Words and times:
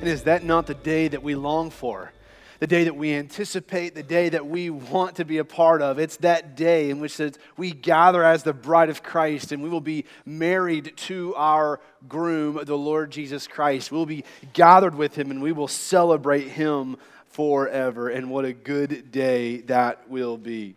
And 0.00 0.08
is 0.08 0.22
that 0.24 0.44
not 0.44 0.68
the 0.68 0.74
day 0.74 1.08
that 1.08 1.24
we 1.24 1.34
long 1.34 1.70
for? 1.70 2.12
The 2.60 2.68
day 2.68 2.84
that 2.84 2.96
we 2.96 3.14
anticipate, 3.14 3.96
the 3.96 4.02
day 4.02 4.28
that 4.28 4.46
we 4.46 4.70
want 4.70 5.16
to 5.16 5.24
be 5.24 5.38
a 5.38 5.44
part 5.44 5.82
of. 5.82 5.98
It's 5.98 6.16
that 6.18 6.56
day 6.56 6.90
in 6.90 7.00
which 7.00 7.20
we 7.56 7.72
gather 7.72 8.22
as 8.22 8.44
the 8.44 8.52
bride 8.52 8.90
of 8.90 9.02
Christ 9.02 9.50
and 9.50 9.60
we 9.60 9.68
will 9.68 9.80
be 9.80 10.04
married 10.24 10.92
to 10.96 11.34
our 11.34 11.80
groom, 12.08 12.60
the 12.64 12.78
Lord 12.78 13.10
Jesus 13.10 13.48
Christ. 13.48 13.90
We'll 13.90 14.06
be 14.06 14.24
gathered 14.52 14.94
with 14.94 15.16
him 15.16 15.32
and 15.32 15.42
we 15.42 15.50
will 15.52 15.68
celebrate 15.68 16.48
him 16.48 16.96
forever. 17.26 18.08
And 18.08 18.30
what 18.30 18.44
a 18.44 18.52
good 18.52 19.10
day 19.10 19.58
that 19.62 20.08
will 20.08 20.36
be. 20.36 20.76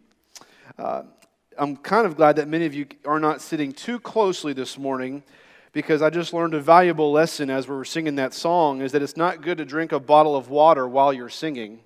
Uh, 0.80 1.04
I'm 1.58 1.78
kind 1.78 2.08
of 2.08 2.16
glad 2.16 2.38
that 2.38 2.48
many 2.48 2.66
of 2.66 2.74
you 2.74 2.88
are 3.06 3.20
not 3.20 3.42
sitting 3.42 3.72
too 3.72 4.00
closely 4.00 4.54
this 4.54 4.80
morning 4.80 5.22
because 5.74 6.02
I 6.02 6.10
just 6.10 6.34
learned 6.34 6.54
a 6.54 6.60
valuable 6.60 7.12
lesson 7.12 7.50
as 7.50 7.68
we 7.68 7.76
were 7.76 7.86
singing 7.86 8.16
that 8.16 8.34
song 8.34 8.82
is 8.82 8.92
that 8.92 9.02
it's 9.02 9.16
not 9.16 9.42
good 9.42 9.58
to 9.60 9.66
drink 9.66 9.92
a 9.92 10.00
bottle 10.00 10.36
of 10.36 10.50
water 10.50 10.88
while 10.88 11.14
you're 11.14 11.30
singing. 11.30 11.80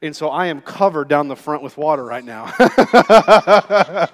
And 0.00 0.14
so 0.14 0.28
I 0.28 0.46
am 0.46 0.60
covered 0.60 1.08
down 1.08 1.26
the 1.26 1.34
front 1.34 1.62
with 1.62 1.76
water 1.76 2.04
right 2.04 2.24
now. 2.24 2.54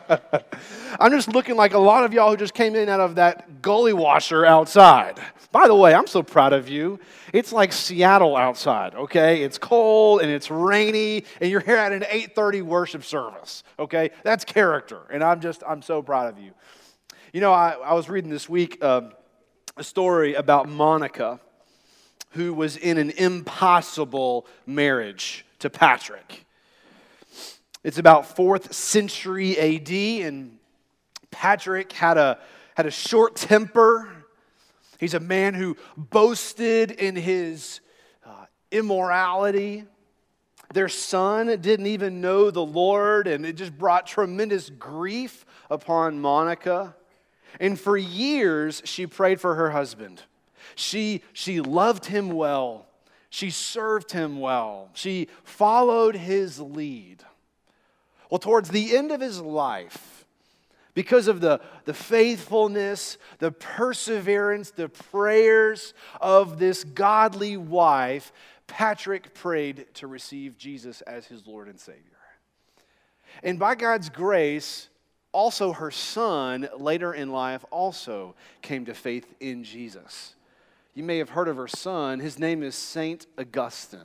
I'm 1.01 1.11
just 1.11 1.29
looking 1.29 1.57
like 1.57 1.75
a 1.75 1.79
lot 1.79 2.05
of 2.05 2.15
y'all 2.15 2.31
who 2.31 2.37
just 2.37 2.55
came 2.55 2.75
in 2.75 2.89
out 2.89 3.01
of 3.01 3.17
that 3.17 3.61
gully 3.61 3.93
washer 3.93 4.47
outside. 4.47 5.21
By 5.53 5.67
the 5.67 5.75
way, 5.75 5.93
I'm 5.95 6.07
so 6.07 6.23
proud 6.23 6.53
of 6.53 6.69
you. 6.69 7.01
It's 7.33 7.53
like 7.53 7.73
Seattle 7.73 8.37
outside, 8.37 8.95
okay? 8.95 9.43
It's 9.43 9.59
cold 9.59 10.23
and 10.23 10.31
it's 10.31 10.51
rainy 10.51 11.25
and 11.41 11.51
you're 11.51 11.61
here 11.61 11.77
at 11.77 11.93
an 11.93 12.03
8:30 12.03 12.63
worship 12.63 13.05
service, 13.05 13.63
okay? 13.79 14.11
That's 14.23 14.45
character. 14.45 15.03
And 15.11 15.23
I'm 15.23 15.41
just 15.41 15.63
I'm 15.69 15.83
so 15.83 16.01
proud 16.01 16.33
of 16.33 16.39
you. 16.43 16.53
You 17.35 17.41
know, 17.41 17.53
I, 17.53 17.71
I 17.71 17.95
was 17.95 18.09
reading 18.09 18.31
this 18.31 18.49
week 18.49 18.79
uh, 18.81 19.11
a 19.77 19.83
story 19.83 20.35
about 20.35 20.69
Monica, 20.69 21.41
who 22.31 22.55
was 22.55 22.77
in 22.77 22.97
an 22.97 23.11
impossible 23.11 24.47
marriage 24.67 25.45
to 25.59 25.69
Patrick. 25.69 26.47
It's 27.83 27.99
about 27.99 28.37
fourth 28.37 28.73
century 28.73 29.59
AD, 29.59 29.91
and 30.25 30.59
Patrick 31.33 31.91
had 31.91 32.19
a, 32.19 32.39
had 32.77 32.87
a 32.87 32.93
short 32.93 33.35
temper. 33.35 34.09
He's 35.01 35.15
a 35.15 35.19
man 35.21 35.55
who 35.55 35.77
boasted 35.97 36.93
in 36.93 37.17
his 37.17 37.81
uh, 38.25 38.45
immorality. 38.71 39.87
Their 40.73 40.89
son 40.89 41.49
didn't 41.49 41.87
even 41.87 42.21
know 42.21 42.53
the 42.53 42.65
Lord, 42.65 43.27
and 43.27 43.45
it 43.45 43.55
just 43.55 43.77
brought 43.77 44.07
tremendous 44.07 44.71
grief 44.71 45.45
upon 45.69 46.21
Monica. 46.21 46.95
And 47.61 47.79
for 47.79 47.97
years, 47.97 48.83
she 48.85 49.07
prayed 49.07 49.41
for 49.41 49.55
her 49.55 49.71
husband. 49.71 50.23
She, 50.75 51.23
she 51.33 51.61
loved 51.61 52.07
him 52.07 52.31
well. 52.31 52.87
She 53.31 53.51
served 53.51 54.13
him 54.13 54.41
well. 54.41 54.91
She 54.95 55.29
followed 55.43 56.17
his 56.17 56.61
lead. 56.61 57.25
Well, 58.31 58.39
towards 58.39 58.71
the 58.71 58.97
end 58.97 59.13
of 59.13 59.21
his 59.21 59.41
life, 59.41 60.25
because 60.95 61.27
of 61.27 61.41
the, 61.41 61.61
the 61.85 61.95
faithfulness, 61.95 63.19
the 63.39 63.51
perseverance, 63.51 64.71
the 64.71 64.89
prayers 64.89 65.95
of 66.21 66.59
this 66.59 66.85
godly 66.85 67.57
wife, 67.57 68.33
Patrick 68.67 69.35
prayed 69.35 69.87
to 69.95 70.07
receive 70.07 70.57
Jesus 70.57 71.01
as 71.03 71.27
his 71.27 71.47
Lord 71.47 71.69
and 71.69 71.79
Savior. 71.79 72.01
And 73.43 73.59
by 73.59 73.75
God's 73.75 74.09
grace, 74.09 74.89
also 75.35 75.73
her 75.73 75.91
son, 75.91 76.69
later 76.79 77.13
in 77.13 77.33
life, 77.33 77.65
also 77.71 78.35
came 78.63 78.87
to 78.87 78.95
faith 78.95 79.35
in 79.41 79.65
Jesus. 79.65 80.35
You 80.95 81.03
may 81.03 81.19
have 81.19 81.31
heard 81.31 81.49
of 81.49 81.57
her 81.57 81.69
son. 81.69 82.21
His 82.21 82.39
name 82.39 82.63
is 82.63 82.77
Saint 82.77 83.27
Augustine. 83.37 84.01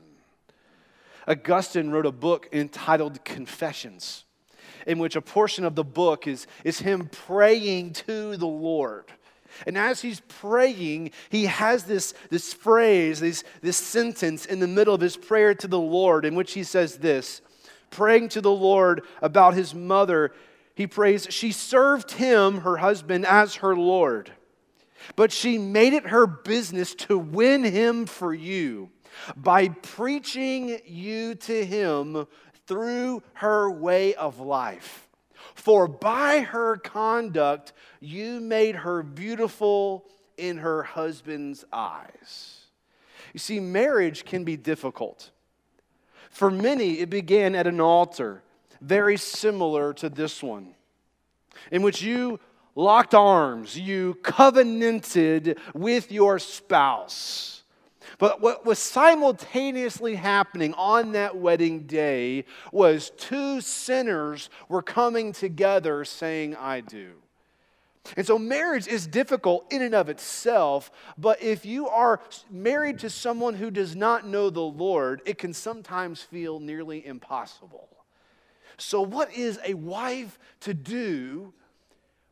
Augustine 1.27 1.91
wrote 1.91 2.07
a 2.07 2.11
book 2.11 2.49
entitled 2.51 3.23
Confessions, 3.23 4.25
in 4.87 4.97
which 4.97 5.15
a 5.15 5.21
portion 5.21 5.63
of 5.63 5.75
the 5.75 5.83
book 5.83 6.25
is, 6.25 6.47
is 6.63 6.79
him 6.79 7.07
praying 7.07 7.93
to 7.93 8.35
the 8.35 8.47
Lord. 8.47 9.05
And 9.67 9.77
as 9.77 10.01
he's 10.01 10.21
praying, 10.21 11.11
he 11.29 11.45
has 11.45 11.83
this, 11.83 12.15
this 12.31 12.53
phrase, 12.53 13.19
this, 13.19 13.43
this 13.61 13.77
sentence 13.77 14.45
in 14.45 14.59
the 14.59 14.67
middle 14.67 14.95
of 14.95 15.01
his 15.01 15.15
prayer 15.15 15.53
to 15.53 15.67
the 15.67 15.79
Lord, 15.79 16.25
in 16.25 16.33
which 16.33 16.53
he 16.53 16.63
says 16.63 16.97
this 16.97 17.41
praying 17.91 18.29
to 18.29 18.41
the 18.41 18.51
Lord 18.51 19.01
about 19.21 19.55
his 19.55 19.73
mother 19.73 20.31
he 20.79 20.87
prays, 20.87 21.27
She 21.29 21.51
served 21.51 22.11
him, 22.11 22.61
her 22.61 22.77
husband, 22.77 23.25
as 23.25 23.55
her 23.55 23.75
Lord, 23.75 24.31
but 25.17 25.29
she 25.29 25.57
made 25.57 25.91
it 25.91 26.05
her 26.05 26.25
business 26.25 26.95
to 26.95 27.17
win 27.17 27.65
him 27.65 28.05
for 28.05 28.33
you 28.33 28.89
by 29.35 29.67
preaching 29.67 30.79
you 30.85 31.35
to 31.35 31.65
him 31.65 32.25
through 32.65 33.21
her 33.33 33.69
way 33.69 34.15
of 34.15 34.39
life. 34.39 35.09
For 35.53 35.85
by 35.85 36.39
her 36.39 36.77
conduct, 36.77 37.73
you 37.99 38.39
made 38.39 38.77
her 38.77 39.03
beautiful 39.03 40.05
in 40.37 40.59
her 40.59 40.83
husband's 40.83 41.65
eyes. 41.73 42.67
You 43.33 43.41
see, 43.41 43.59
marriage 43.59 44.23
can 44.23 44.45
be 44.45 44.55
difficult. 44.55 45.31
For 46.29 46.49
many, 46.49 46.99
it 46.99 47.09
began 47.09 47.53
at 47.53 47.67
an 47.67 47.81
altar 47.81 48.43
very 48.81 49.17
similar 49.17 49.93
to 49.95 50.09
this 50.09 50.41
one, 50.41 50.73
in 51.71 51.81
which 51.81 52.01
you 52.01 52.39
locked 52.75 53.13
arms, 53.13 53.77
you 53.77 54.15
covenanted 54.23 55.57
with 55.73 56.11
your 56.11 56.39
spouse. 56.39 57.63
But 58.17 58.41
what 58.41 58.65
was 58.65 58.79
simultaneously 58.79 60.15
happening 60.15 60.73
on 60.73 61.13
that 61.13 61.37
wedding 61.37 61.83
day 61.83 62.45
was 62.71 63.11
two 63.11 63.61
sinners 63.61 64.49
were 64.67 64.81
coming 64.81 65.31
together 65.31 66.03
saying, 66.03 66.55
I 66.55 66.81
do. 66.81 67.13
And 68.17 68.25
so 68.25 68.39
marriage 68.39 68.87
is 68.87 69.05
difficult 69.05 69.71
in 69.71 69.81
and 69.81 69.93
of 69.93 70.09
itself, 70.09 70.91
but 71.17 71.41
if 71.41 71.65
you 71.65 71.87
are 71.87 72.19
married 72.49 72.99
to 72.99 73.09
someone 73.09 73.55
who 73.55 73.69
does 73.69 73.95
not 73.95 74.25
know 74.25 74.49
the 74.49 74.61
Lord, 74.61 75.21
it 75.25 75.37
can 75.37 75.53
sometimes 75.53 76.21
feel 76.21 76.59
nearly 76.59 77.05
impossible. 77.05 77.87
So, 78.79 79.01
what 79.01 79.33
is 79.33 79.59
a 79.65 79.73
wife 79.73 80.39
to 80.61 80.73
do 80.73 81.53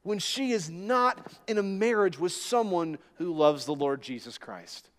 when 0.03 0.19
she 0.19 0.51
is 0.51 0.69
not 0.69 1.31
in 1.47 1.57
a 1.57 1.63
marriage 1.63 2.17
with 2.17 2.31
someone 2.31 2.97
who 3.15 3.33
loves 3.33 3.65
the 3.65 3.75
Lord 3.75 4.01
Jesus 4.01 4.37
Christ? 4.37 4.89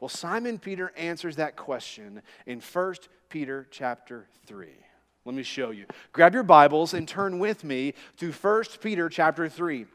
Well, 0.00 0.08
Simon 0.08 0.58
Peter 0.58 0.92
answers 0.96 1.36
that 1.36 1.56
question 1.56 2.22
in 2.44 2.60
1 2.60 2.94
Peter 3.28 3.66
chapter 3.70 4.26
3. 4.46 4.68
Let 5.24 5.34
me 5.34 5.42
show 5.42 5.70
you. 5.70 5.86
Grab 6.12 6.34
your 6.34 6.42
Bibles 6.42 6.94
and 6.94 7.08
turn 7.08 7.38
with 7.38 7.64
me 7.64 7.94
to 8.18 8.30
1 8.30 8.64
Peter 8.80 9.08
chapter 9.08 9.48
3. 9.48 9.86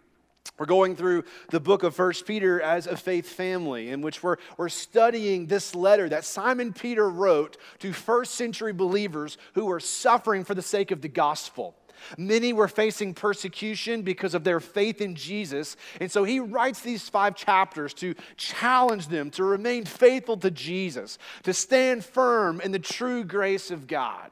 We're 0.62 0.68
going 0.68 0.96
through 0.96 1.24
the 1.50 1.60
book 1.60 1.82
of 1.82 1.96
First 1.96 2.28
Peter 2.28 2.62
as 2.62 2.86
a 2.86 2.96
faith 2.96 3.28
family, 3.28 3.90
in 3.90 4.02
which 4.02 4.22
we're, 4.22 4.38
we're 4.58 4.70
studying 4.70 5.48
this 5.48 5.74
letter 5.74 6.08
that 6.10 6.24
Simon 6.24 6.72
Peter 6.72 7.10
wrote 7.10 7.58
to 7.80 7.94
first 7.94 8.36
century 8.36 8.72
believers 8.72 9.40
who 9.56 9.66
were 9.66 9.80
suffering 9.80 10.44
for 10.44 10.54
the 10.54 10.62
sake 10.62 10.92
of 10.92 11.02
the 11.02 11.08
gospel. 11.08 11.76
Many 12.18 12.54
were 12.54 12.68
facing 12.68 13.14
persecution 13.14 14.04
because 14.04 14.36
of 14.36 14.44
their 14.44 14.60
faith 14.60 15.02
in 15.02 15.16
Jesus. 15.16 15.78
And 16.00 16.12
so 16.12 16.24
he 16.24 16.40
writes 16.40 16.82
these 16.82 17.10
five 17.10 17.36
chapters 17.36 17.94
to 17.96 18.16
challenge 18.38 19.08
them 19.08 19.32
to 19.32 19.44
remain 19.44 19.86
faithful 19.86 20.38
to 20.38 20.52
Jesus, 20.52 21.18
to 21.44 21.54
stand 21.54 22.06
firm 22.06 22.62
in 22.62 22.72
the 22.72 22.80
true 22.80 23.24
grace 23.24 23.72
of 23.72 23.88
God. 23.88 24.30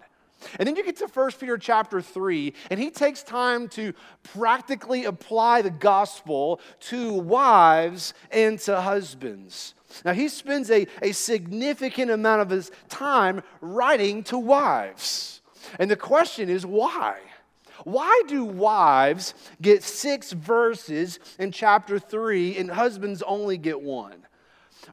And 0.58 0.68
then 0.68 0.76
you 0.76 0.84
get 0.84 0.98
to 0.98 1.08
1 1.08 1.32
Peter 1.40 1.58
chapter 1.58 2.02
3, 2.02 2.54
and 2.72 2.80
he 2.80 2.90
takes 2.90 3.24
time 3.24 3.68
to 3.70 3.94
practically 4.24 5.06
apply 5.06 5.62
the 5.62 5.70
gospel 5.70 6.62
to 6.82 7.14
wives 7.14 8.14
and 8.32 8.58
to 8.59 8.82
husbands. 8.82 9.74
Now, 10.06 10.14
he 10.14 10.30
spends 10.30 10.70
a, 10.70 10.88
a 11.02 11.12
significant 11.12 12.12
amount 12.12 12.41
of 12.41 12.50
his 12.50 12.72
time 12.90 13.41
writing 13.62 14.24
to 14.24 14.38
wives. 14.38 15.41
And 15.78 15.90
the 15.90 15.96
question 15.96 16.50
is 16.50 16.66
why? 16.66 17.20
Why 17.84 18.24
do 18.28 18.44
wives 18.44 19.34
get 19.62 19.84
six 19.84 20.32
verses 20.32 21.20
in 21.38 21.52
chapter 21.52 21.97
3 21.97 22.58
and 22.58 22.70
husbands 22.70 23.22
only 23.24 23.58
get 23.58 23.82
one? 23.82 24.26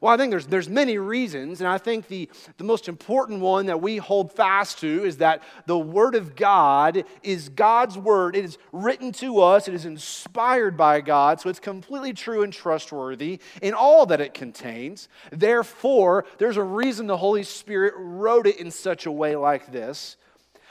Well, 0.01 0.13
I 0.13 0.17
think 0.17 0.31
there's, 0.31 0.47
there's 0.47 0.69
many 0.69 0.97
reasons, 0.97 1.59
and 1.61 1.67
I 1.67 1.77
think 1.77 2.07
the, 2.07 2.29
the 2.57 2.63
most 2.63 2.87
important 2.87 3.39
one 3.39 3.65
that 3.67 3.81
we 3.81 3.97
hold 3.97 4.31
fast 4.31 4.79
to 4.79 5.05
is 5.05 5.17
that 5.17 5.41
the 5.65 5.77
Word 5.77 6.13
of 6.15 6.35
God 6.35 7.03
is 7.23 7.49
God's 7.49 7.97
Word. 7.97 8.35
It 8.35 8.45
is 8.45 8.57
written 8.71 9.11
to 9.13 9.41
us, 9.41 9.67
it 9.67 9.73
is 9.73 9.85
inspired 9.85 10.77
by 10.77 11.01
God, 11.01 11.39
so 11.39 11.49
it's 11.49 11.59
completely 11.59 12.13
true 12.13 12.43
and 12.43 12.53
trustworthy 12.53 13.39
in 13.61 13.73
all 13.73 14.05
that 14.07 14.21
it 14.21 14.33
contains. 14.33 15.09
Therefore, 15.31 16.25
there's 16.37 16.57
a 16.57 16.63
reason 16.63 17.07
the 17.07 17.17
Holy 17.17 17.43
Spirit 17.43 17.93
wrote 17.97 18.45
it 18.45 18.59
in 18.59 18.71
such 18.71 19.05
a 19.05 19.11
way 19.11 19.35
like 19.35 19.71
this. 19.71 20.17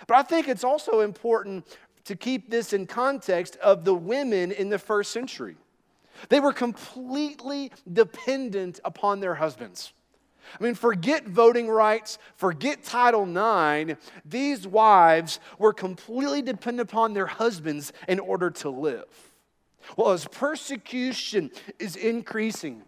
But 0.07 0.19
I 0.19 0.23
think 0.23 0.49
it's 0.49 0.65
also 0.65 1.01
important 1.01 1.67
to 2.05 2.15
keep 2.15 2.51
this 2.51 2.73
in 2.73 2.87
context 2.87 3.57
of 3.57 3.85
the 3.85 3.95
women 3.95 4.53
in 4.53 4.69
the 4.69 4.79
first 4.79 5.11
century. 5.11 5.57
They 6.29 6.41
were 6.41 6.53
completely 6.53 7.73
dependent 7.91 8.81
upon 8.85 9.21
their 9.21 9.35
husbands. 9.35 9.93
I 10.59 10.63
mean, 10.63 10.75
forget 10.75 11.27
voting 11.27 11.69
rights, 11.69 12.19
forget 12.37 12.83
Title 12.85 13.25
IX. 13.25 13.99
These 14.25 14.67
wives 14.67 15.41
were 15.59 15.73
completely 15.73 16.43
dependent 16.43 16.89
upon 16.89 17.15
their 17.15 17.27
husbands 17.27 17.93
in 18.09 18.21
order 18.21 18.51
to 18.51 18.71
live. 18.71 19.07
Well, 19.97 20.13
as 20.13 20.27
persecution 20.27 21.51
is 21.79 21.97
increasing, 21.97 22.83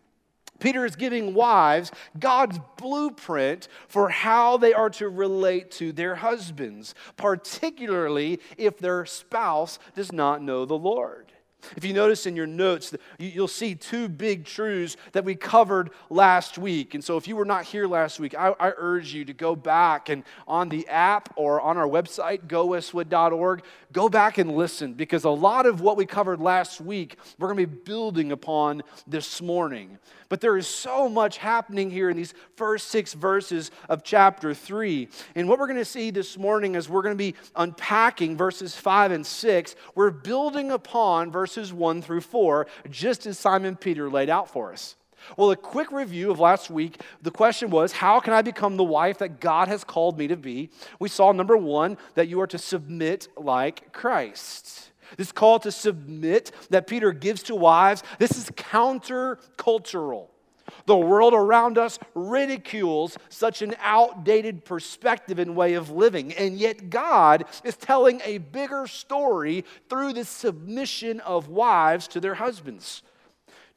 Peter 0.59 0.85
is 0.85 0.97
giving 0.97 1.35
wives 1.35 1.93
God's 2.19 2.59
blueprint 2.77 3.69
for 3.87 4.09
how 4.09 4.57
they 4.57 4.73
are 4.73 4.91
to 4.91 5.09
relate 5.09 5.71
to 5.73 5.93
their 5.93 6.17
husbands, 6.17 6.95
particularly 7.17 8.41
if 8.57 8.79
their 8.79 9.07
spouse 9.07 9.79
does 9.95 10.13
not 10.13 10.43
know 10.43 10.65
the 10.65 10.79
Lord. 10.79 11.33
If 11.77 11.85
you 11.85 11.93
notice 11.93 12.27
in 12.27 12.37
your 12.37 12.47
notes, 12.47 12.95
you'll 13.19 13.49
see 13.49 13.75
two 13.75 14.09
big 14.09 14.45
truths 14.45 14.97
that 15.13 15.25
we 15.25 15.35
covered 15.35 15.91
last 16.09 16.57
week. 16.57 16.95
And 16.95 17.03
so, 17.03 17.17
if 17.17 17.27
you 17.27 17.37
were 17.37 17.45
not 17.45 17.65
here 17.65 17.87
last 17.87 18.21
week, 18.21 18.35
I, 18.35 18.55
I 18.61 18.73
urge 18.77 19.13
you 19.13 19.25
to 19.25 19.33
go 19.33 19.57
back 19.57 20.09
and 20.09 20.23
on 20.47 20.69
the 20.69 20.87
app 20.89 21.33
or 21.37 21.61
on 21.61 21.77
our 21.77 21.87
website, 21.87 22.47
gowestwood.org, 22.47 23.63
go 23.93 24.09
back 24.09 24.39
and 24.39 24.57
listen 24.57 24.95
because 24.95 25.25
a 25.25 25.31
lot 25.31 25.67
of 25.67 25.81
what 25.81 25.97
we 25.97 26.07
covered 26.07 26.41
last 26.41 26.81
week, 26.81 27.17
we're 27.39 27.49
going 27.49 27.59
to 27.59 27.67
be 27.67 27.83
building 27.85 28.33
upon 28.33 28.83
this 29.07 29.41
morning. 29.41 29.99
But 30.29 30.41
there 30.41 30.57
is 30.57 30.67
so 30.67 31.09
much 31.09 31.39
happening 31.39 31.91
here 31.91 32.11
in 32.11 32.17
these 32.17 32.35
first 32.57 32.89
six 32.89 33.15
verses 33.15 33.71
of 33.89 34.05
chapter 34.05 34.53
three. 34.53 35.09
And 35.35 35.49
what 35.49 35.59
we're 35.59 35.67
going 35.67 35.79
to 35.79 35.85
see 35.85 36.11
this 36.11 36.37
morning 36.37 36.75
is 36.75 36.89
we're 36.89 37.03
going 37.03 37.15
to 37.15 37.19
be 37.19 37.35
unpacking 37.57 38.37
verses 38.37 38.77
five 38.77 39.11
and 39.11 39.25
six. 39.25 39.75
We're 39.95 40.11
building 40.11 40.71
upon 40.71 41.33
verses 41.33 41.73
one 41.73 42.03
through 42.03 42.21
four, 42.21 42.67
just 42.91 43.27
as 43.27 43.39
Simon 43.39 43.75
Peter 43.77 44.11
laid 44.11 44.29
out 44.29 44.51
for 44.51 44.73
us. 44.73 44.97
Well, 45.37 45.51
a 45.51 45.57
quick 45.57 45.93
review 45.93 46.31
of 46.31 46.41
last 46.41 46.71
week. 46.71 47.01
The 47.23 47.31
question 47.31 47.71
was, 47.71 47.93
How 47.93 48.21
can 48.21 48.33
I 48.33 48.43
become 48.43 48.77
the 48.77 48.85
wife 48.85 49.19
that 49.19 49.41
God 49.41 49.69
has 49.69 49.85
called 49.85 50.19
me 50.19 50.29
to 50.29 50.37
be? 50.37 50.71
We 50.99 51.09
saw 51.09 51.33
number 51.33 51.57
one, 51.57 51.99
that 52.15 52.29
you 52.29 52.41
are 52.41 52.47
to 52.49 52.59
submit 52.59 53.29
like 53.37 53.93
Christ. 53.93 54.93
This 55.17 55.33
call 55.33 55.59
to 55.61 55.73
submit 55.73 56.53
that 56.71 56.87
Peter 56.87 57.13
gives 57.13 57.43
to 57.45 57.55
wives, 57.55 58.03
this 58.19 58.33
is 58.33 58.51
countercultural. 58.51 60.29
The 60.87 60.97
world 60.97 61.35
around 61.35 61.79
us 61.79 61.99
ridicules 62.15 63.17
such 63.29 63.63
an 63.63 63.75
outdated 63.81 64.65
perspective 64.65 65.39
and 65.39 65.57
way 65.57 65.75
of 65.75 65.91
living. 65.91 66.33
And 66.35 66.59
yet, 66.59 66.91
God 66.91 67.45
is 67.65 67.77
telling 67.77 68.21
a 68.25 68.39
bigger 68.39 68.87
story 68.87 69.65
through 69.89 70.13
the 70.13 70.25
submission 70.25 71.21
of 71.21 71.49
wives 71.49 72.09
to 72.09 72.21
their 72.21 72.35
husbands. 72.35 73.03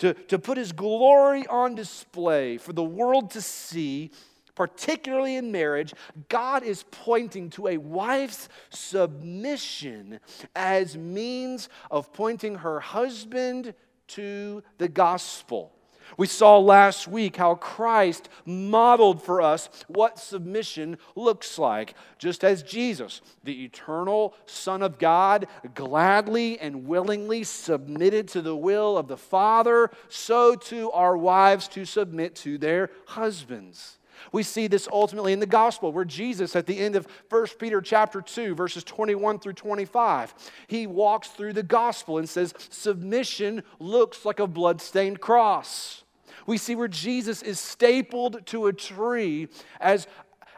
To, 0.02 0.14
to 0.16 0.40
put 0.40 0.58
his 0.58 0.72
glory 0.72 1.46
on 1.46 1.76
display 1.76 2.58
for 2.58 2.74
the 2.74 2.84
world 2.84 3.32
to 3.32 3.42
see 3.42 4.10
particularly 4.56 5.38
in 5.38 5.52
marriage, 5.52 5.94
God 6.30 6.64
is 6.64 6.84
pointing 6.92 7.50
to 7.52 7.68
a 7.68 7.78
wife's 7.78 8.50
submission 8.70 10.20
as 10.56 10.98
means 10.98 11.70
of 11.90 12.12
pointing 12.14 12.56
her 12.56 12.80
husband 12.80 13.74
to 14.08 14.62
the 14.78 14.88
gospel. 14.88 15.72
We 16.18 16.28
saw 16.28 16.60
last 16.60 17.08
week 17.08 17.38
how 17.38 17.56
Christ 17.56 18.30
modeled 18.46 19.24
for 19.24 19.42
us 19.42 19.70
what 19.88 20.20
submission 20.20 20.98
looks 21.16 21.58
like, 21.58 21.94
just 22.18 22.44
as 22.44 22.64
Jesus, 22.64 23.22
the 23.44 23.64
eternal 23.64 24.34
Son 24.46 24.82
of 24.82 25.00
God, 25.00 25.48
gladly 25.74 26.60
and 26.60 26.88
willingly 26.88 27.44
submitted 27.44 28.28
to 28.30 28.42
the 28.42 28.56
will 28.56 28.98
of 28.98 29.08
the 29.08 29.18
Father, 29.18 29.90
so 30.10 30.56
too 30.56 30.92
our 30.92 31.18
wives 31.18 31.68
to 31.70 31.86
submit 31.86 32.36
to 32.36 32.58
their 32.58 32.92
husbands. 33.08 33.98
We 34.32 34.44
see 34.44 34.68
this 34.68 34.88
ultimately 34.92 35.34
in 35.34 35.40
the 35.40 35.46
gospel 35.46 35.92
where 35.92 36.06
Jesus 36.06 36.56
at 36.56 36.66
the 36.66 36.80
end 36.80 36.96
of 36.96 37.08
1 37.30 37.48
Peter 37.60 37.82
chapter 37.82 38.22
2 38.22 38.56
verses 38.56 38.84
21 38.84 39.40
through 39.40 39.54
25, 39.54 40.34
he 40.68 40.88
walks 40.88 41.28
through 41.30 41.54
the 41.54 41.64
gospel 41.64 42.18
and 42.18 42.30
says 42.30 42.54
submission 42.70 43.64
looks 43.80 44.26
like 44.26 44.40
a 44.40 44.48
blood-stained 44.48 45.20
cross. 45.20 46.04
We 46.46 46.58
see 46.58 46.76
where 46.76 46.88
Jesus 46.88 47.42
is 47.42 47.60
stapled 47.60 48.46
to 48.48 48.68
a 48.68 48.74
tree 48.74 49.50
as, 49.80 50.08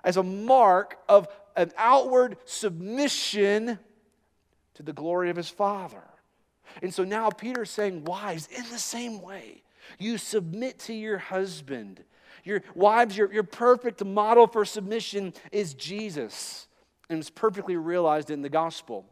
as 0.04 0.18
a 0.18 0.24
mark 0.24 1.00
of 1.10 1.28
an 1.56 1.72
outward 1.78 2.38
submission 2.46 3.80
to 4.76 4.84
the 4.84 4.94
glory 4.94 5.30
of 5.30 5.36
his 5.36 5.50
Father. 5.50 6.04
And 6.82 6.94
so 6.94 7.04
now 7.04 7.30
Peter's 7.30 7.70
saying, 7.70 8.06
Wives, 8.06 8.48
in 8.48 8.64
the 8.70 8.80
same 8.80 9.22
way, 9.22 9.64
you 10.00 10.18
submit 10.18 10.80
to 10.80 10.94
your 10.94 11.18
husband 11.18 12.04
your 12.44 12.62
wives, 12.76 13.18
your, 13.18 13.32
your 13.32 13.44
perfect 13.44 14.04
model 14.04 14.48
for 14.48 14.66
submission 14.66 15.34
is 15.52 15.74
Jesus. 15.74 16.68
And 17.10 17.20
it's 17.20 17.30
perfectly 17.30 17.76
realized 17.76 18.30
in 18.30 18.42
the 18.42 18.50
gospel. 18.50 19.06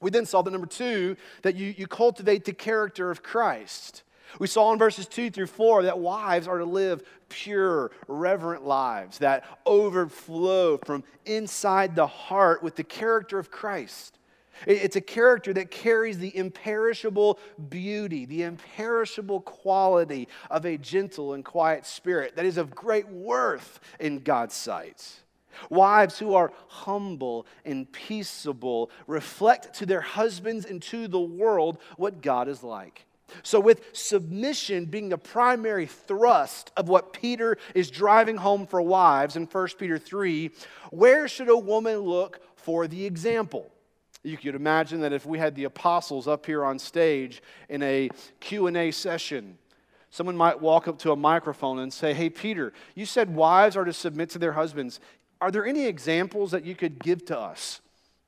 We 0.00 0.10
then 0.10 0.26
saw 0.26 0.42
that 0.42 0.50
number 0.50 0.66
two, 0.66 1.16
that 1.42 1.56
you, 1.56 1.74
you 1.76 1.86
cultivate 1.86 2.44
the 2.44 2.52
character 2.52 3.10
of 3.10 3.22
Christ. 3.22 4.02
We 4.38 4.46
saw 4.46 4.72
in 4.72 4.78
verses 4.78 5.06
2 5.06 5.30
through 5.30 5.46
4 5.46 5.84
that 5.84 5.98
wives 5.98 6.48
are 6.48 6.58
to 6.58 6.64
live 6.64 7.02
pure, 7.28 7.90
reverent 8.08 8.64
lives 8.64 9.18
that 9.18 9.44
overflow 9.64 10.78
from 10.78 11.04
inside 11.24 11.94
the 11.94 12.06
heart 12.06 12.62
with 12.62 12.74
the 12.76 12.84
character 12.84 13.38
of 13.38 13.50
Christ. 13.50 14.18
It's 14.66 14.96
a 14.96 15.00
character 15.00 15.52
that 15.54 15.70
carries 15.70 16.18
the 16.18 16.36
imperishable 16.36 17.38
beauty, 17.68 18.24
the 18.24 18.42
imperishable 18.42 19.40
quality 19.40 20.28
of 20.50 20.64
a 20.64 20.78
gentle 20.78 21.34
and 21.34 21.44
quiet 21.44 21.86
spirit 21.86 22.36
that 22.36 22.46
is 22.46 22.56
of 22.56 22.74
great 22.74 23.08
worth 23.08 23.80
in 24.00 24.20
God's 24.20 24.54
sight. 24.54 25.20
Wives 25.70 26.18
who 26.18 26.34
are 26.34 26.52
humble 26.68 27.46
and 27.64 27.90
peaceable 27.92 28.90
reflect 29.06 29.74
to 29.74 29.86
their 29.86 30.00
husbands 30.00 30.66
and 30.66 30.82
to 30.82 31.08
the 31.08 31.20
world 31.20 31.78
what 31.96 32.22
God 32.22 32.48
is 32.48 32.62
like. 32.62 33.06
So, 33.42 33.58
with 33.58 33.82
submission 33.92 34.84
being 34.84 35.08
the 35.08 35.18
primary 35.18 35.86
thrust 35.86 36.70
of 36.76 36.88
what 36.88 37.12
Peter 37.12 37.56
is 37.74 37.90
driving 37.90 38.36
home 38.36 38.66
for 38.66 38.80
wives 38.80 39.34
in 39.36 39.46
1 39.46 39.68
Peter 39.78 39.98
3, 39.98 40.50
where 40.90 41.26
should 41.26 41.48
a 41.48 41.56
woman 41.56 41.98
look 41.98 42.40
for 42.56 42.86
the 42.86 43.04
example? 43.06 43.70
You 44.24 44.38
could 44.38 44.54
imagine 44.54 45.00
that 45.02 45.12
if 45.12 45.26
we 45.26 45.38
had 45.38 45.54
the 45.54 45.64
apostles 45.64 46.26
up 46.26 46.46
here 46.46 46.64
on 46.64 46.78
stage 46.78 47.42
in 47.68 47.82
a 47.82 48.08
Q&A 48.40 48.90
session, 48.90 49.58
someone 50.08 50.36
might 50.36 50.60
walk 50.60 50.88
up 50.88 50.98
to 51.00 51.12
a 51.12 51.16
microphone 51.16 51.78
and 51.78 51.92
say, 51.92 52.14
"Hey 52.14 52.30
Peter, 52.30 52.72
you 52.94 53.04
said 53.04 53.34
wives 53.34 53.76
are 53.76 53.84
to 53.84 53.92
submit 53.92 54.30
to 54.30 54.38
their 54.38 54.54
husbands. 54.54 54.98
Are 55.42 55.50
there 55.50 55.66
any 55.66 55.84
examples 55.84 56.52
that 56.52 56.64
you 56.64 56.74
could 56.74 56.98
give 57.00 57.26
to 57.26 57.38
us?" 57.38 57.82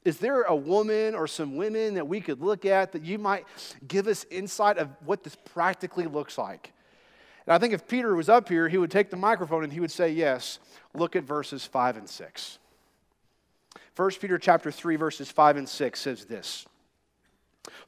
Is 0.04 0.18
there 0.18 0.42
a 0.42 0.54
woman 0.54 1.14
or 1.14 1.26
some 1.26 1.56
women 1.56 1.94
that 1.94 2.06
we 2.06 2.20
could 2.20 2.40
look 2.40 2.64
at 2.64 2.92
that 2.92 3.02
you 3.02 3.18
might 3.18 3.44
give 3.88 4.06
us 4.06 4.24
insight 4.30 4.78
of 4.78 4.90
what 5.04 5.24
this 5.24 5.36
practically 5.46 6.06
looks 6.06 6.36
like? 6.38 6.72
And 7.46 7.54
I 7.54 7.58
think 7.58 7.72
if 7.72 7.88
Peter 7.88 8.14
was 8.14 8.28
up 8.28 8.48
here, 8.48 8.68
he 8.68 8.78
would 8.78 8.90
take 8.90 9.10
the 9.10 9.16
microphone 9.16 9.64
and 9.64 9.72
he 9.72 9.80
would 9.80 9.90
say, 9.90 10.10
Yes, 10.10 10.58
look 10.94 11.16
at 11.16 11.24
verses 11.24 11.64
5 11.64 11.96
and 11.96 12.08
6. 12.08 12.58
1 13.96 14.10
Peter 14.20 14.38
chapter 14.38 14.70
3 14.70 14.96
verses 14.96 15.30
5 15.30 15.56
and 15.56 15.68
6 15.68 16.00
says 16.00 16.24
this. 16.26 16.66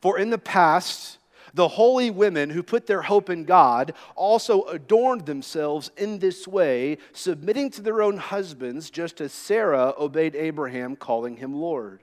For 0.00 0.18
in 0.18 0.30
the 0.30 0.38
past 0.38 1.18
the 1.54 1.68
holy 1.68 2.10
women 2.10 2.50
who 2.50 2.62
put 2.62 2.86
their 2.86 3.02
hope 3.02 3.30
in 3.30 3.44
God 3.44 3.94
also 4.16 4.62
adorned 4.64 5.26
themselves 5.26 5.90
in 5.96 6.18
this 6.18 6.46
way, 6.46 6.98
submitting 7.12 7.70
to 7.70 7.82
their 7.82 8.02
own 8.02 8.16
husbands, 8.16 8.90
just 8.90 9.20
as 9.20 9.32
Sarah 9.32 9.94
obeyed 9.98 10.34
Abraham, 10.34 10.96
calling 10.96 11.36
him 11.36 11.54
Lord. 11.54 12.02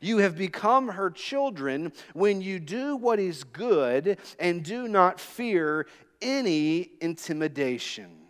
You 0.00 0.18
have 0.18 0.36
become 0.36 0.88
her 0.88 1.10
children 1.10 1.92
when 2.12 2.40
you 2.40 2.58
do 2.58 2.96
what 2.96 3.18
is 3.20 3.44
good 3.44 4.18
and 4.38 4.64
do 4.64 4.88
not 4.88 5.20
fear 5.20 5.86
any 6.20 6.90
intimidation. 7.00 8.25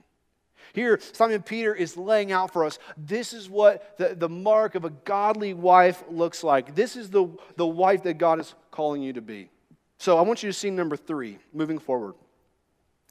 Here, 0.76 1.00
Simon 1.14 1.40
Peter 1.40 1.74
is 1.74 1.96
laying 1.96 2.32
out 2.32 2.52
for 2.52 2.62
us 2.62 2.78
this 2.98 3.32
is 3.32 3.48
what 3.48 3.96
the, 3.96 4.14
the 4.14 4.28
mark 4.28 4.74
of 4.74 4.84
a 4.84 4.90
godly 4.90 5.54
wife 5.54 6.04
looks 6.10 6.44
like. 6.44 6.74
This 6.74 6.96
is 6.96 7.08
the, 7.08 7.30
the 7.56 7.66
wife 7.66 8.02
that 8.02 8.18
God 8.18 8.40
is 8.40 8.54
calling 8.70 9.00
you 9.02 9.14
to 9.14 9.22
be. 9.22 9.48
So 9.96 10.18
I 10.18 10.20
want 10.20 10.42
you 10.42 10.50
to 10.50 10.52
see 10.52 10.68
number 10.68 10.94
three, 10.94 11.38
moving 11.54 11.78
forward, 11.78 12.14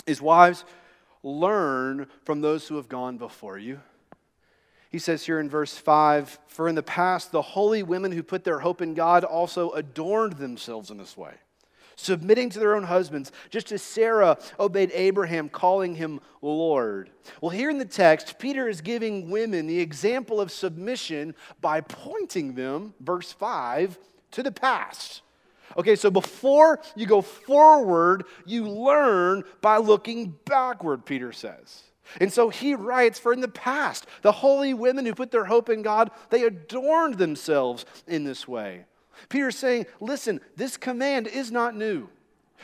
is 0.05 0.21
wives, 0.21 0.63
learn 1.23 2.05
from 2.23 2.41
those 2.41 2.67
who 2.67 2.75
have 2.75 2.87
gone 2.87 3.17
before 3.17 3.57
you. 3.57 3.79
He 4.91 4.99
says 4.99 5.25
here 5.25 5.39
in 5.39 5.49
verse 5.49 5.75
5 5.75 6.37
For 6.45 6.69
in 6.69 6.75
the 6.75 6.83
past, 6.83 7.31
the 7.31 7.41
holy 7.41 7.81
women 7.81 8.11
who 8.11 8.21
put 8.21 8.43
their 8.43 8.59
hope 8.59 8.79
in 8.79 8.93
God 8.93 9.23
also 9.23 9.71
adorned 9.71 10.33
themselves 10.33 10.91
in 10.91 10.99
this 10.99 11.17
way 11.17 11.33
submitting 11.95 12.49
to 12.51 12.59
their 12.59 12.75
own 12.75 12.83
husbands, 12.83 13.31
just 13.49 13.71
as 13.71 13.81
Sarah 13.81 14.37
obeyed 14.59 14.91
Abraham, 14.93 15.49
calling 15.49 15.95
him 15.95 16.19
Lord. 16.41 17.09
Well, 17.41 17.51
here 17.51 17.69
in 17.69 17.77
the 17.77 17.85
text, 17.85 18.39
Peter 18.39 18.67
is 18.67 18.81
giving 18.81 19.29
women 19.29 19.67
the 19.67 19.79
example 19.79 20.39
of 20.39 20.51
submission 20.51 21.35
by 21.61 21.81
pointing 21.81 22.55
them, 22.55 22.93
verse 22.99 23.31
5, 23.31 23.97
to 24.31 24.43
the 24.43 24.51
past. 24.51 25.21
Okay, 25.77 25.95
so 25.95 26.09
before 26.09 26.79
you 26.95 27.05
go 27.05 27.21
forward, 27.21 28.25
you 28.45 28.67
learn 28.67 29.43
by 29.61 29.77
looking 29.77 30.35
backward, 30.45 31.05
Peter 31.05 31.31
says. 31.31 31.83
And 32.21 32.31
so 32.31 32.49
he 32.49 32.75
writes, 32.75 33.19
For 33.19 33.33
in 33.33 33.41
the 33.41 33.47
past, 33.47 34.05
the 34.21 34.31
holy 34.31 34.73
women 34.73 35.05
who 35.05 35.15
put 35.15 35.31
their 35.31 35.45
hope 35.45 35.69
in 35.69 35.81
God, 35.81 36.11
they 36.29 36.43
adorned 36.43 37.17
themselves 37.17 37.85
in 38.07 38.23
this 38.23 38.47
way. 38.47 38.85
Peter's 39.29 39.57
saying, 39.57 39.85
Listen, 39.99 40.41
this 40.55 40.77
command 40.77 41.27
is 41.27 41.51
not 41.51 41.75
new. 41.75 42.09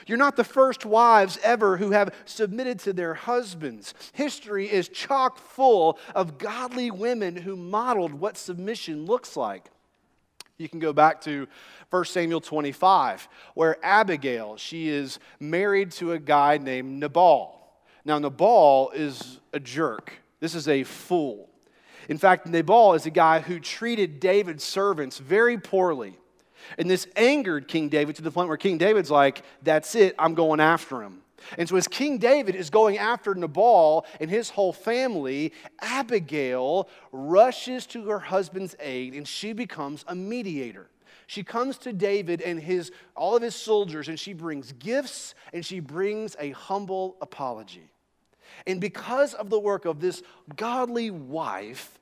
You're 0.07 0.17
not 0.17 0.35
the 0.35 0.43
first 0.43 0.85
wives 0.85 1.37
ever 1.43 1.77
who 1.77 1.91
have 1.91 2.13
submitted 2.25 2.79
to 2.79 2.93
their 2.93 3.13
husbands. 3.13 3.93
History 4.13 4.71
is 4.71 4.89
chock 4.89 5.37
full 5.37 5.99
of 6.15 6.37
godly 6.37 6.91
women 6.91 7.35
who 7.35 7.55
modeled 7.55 8.13
what 8.13 8.37
submission 8.37 9.05
looks 9.05 9.37
like. 9.37 9.69
You 10.57 10.69
can 10.69 10.79
go 10.79 10.93
back 10.93 11.21
to 11.21 11.47
1 11.89 12.05
Samuel 12.05 12.41
25, 12.41 13.27
where 13.55 13.77
Abigail, 13.83 14.57
she 14.57 14.89
is 14.89 15.19
married 15.39 15.91
to 15.93 16.13
a 16.13 16.19
guy 16.19 16.57
named 16.57 16.99
Nabal. 16.99 17.57
Now, 18.05 18.19
Nabal 18.19 18.91
is 18.93 19.39
a 19.53 19.59
jerk. 19.59 20.13
This 20.39 20.55
is 20.55 20.67
a 20.67 20.83
fool. 20.83 21.49
In 22.09 22.17
fact, 22.17 22.47
Nabal 22.47 22.93
is 22.93 23.05
a 23.05 23.11
guy 23.11 23.39
who 23.39 23.59
treated 23.59 24.19
David's 24.19 24.63
servants 24.63 25.17
very 25.17 25.57
poorly. 25.57 26.17
And 26.77 26.89
this 26.89 27.07
angered 27.15 27.67
King 27.67 27.89
David 27.89 28.15
to 28.17 28.21
the 28.21 28.31
point 28.31 28.47
where 28.47 28.57
King 28.57 28.77
David's 28.77 29.11
like, 29.11 29.43
That's 29.63 29.95
it, 29.95 30.15
I'm 30.17 30.33
going 30.33 30.59
after 30.59 31.01
him. 31.01 31.21
And 31.57 31.67
so, 31.67 31.75
as 31.75 31.87
King 31.87 32.17
David 32.17 32.55
is 32.55 32.69
going 32.69 32.97
after 32.97 33.33
Nabal 33.33 34.05
and 34.19 34.29
his 34.29 34.49
whole 34.49 34.73
family, 34.73 35.53
Abigail 35.81 36.87
rushes 37.11 37.85
to 37.87 38.07
her 38.09 38.19
husband's 38.19 38.75
aid 38.79 39.13
and 39.13 39.27
she 39.27 39.53
becomes 39.53 40.05
a 40.07 40.15
mediator. 40.15 40.87
She 41.27 41.43
comes 41.43 41.77
to 41.79 41.93
David 41.93 42.41
and 42.41 42.59
his, 42.59 42.91
all 43.15 43.37
of 43.37 43.41
his 43.41 43.55
soldiers 43.55 44.09
and 44.09 44.19
she 44.19 44.33
brings 44.33 44.73
gifts 44.73 45.33
and 45.53 45.65
she 45.65 45.79
brings 45.79 46.35
a 46.39 46.51
humble 46.51 47.15
apology. 47.21 47.89
And 48.67 48.81
because 48.81 49.33
of 49.33 49.49
the 49.49 49.59
work 49.59 49.85
of 49.85 50.01
this 50.01 50.21
godly 50.55 51.09
wife, 51.09 51.99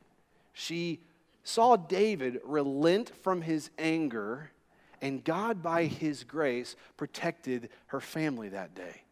she 0.53 0.99
saw 1.43 1.75
David 1.75 2.39
relent 2.43 3.11
from 3.23 3.41
his 3.41 3.69
anger, 3.77 4.51
and 5.01 5.23
God, 5.23 5.61
by 5.61 5.85
his 5.85 6.23
grace, 6.23 6.75
protected 6.97 7.69
her 7.87 8.01
family 8.01 8.49
that 8.49 8.75
day. 8.75 9.03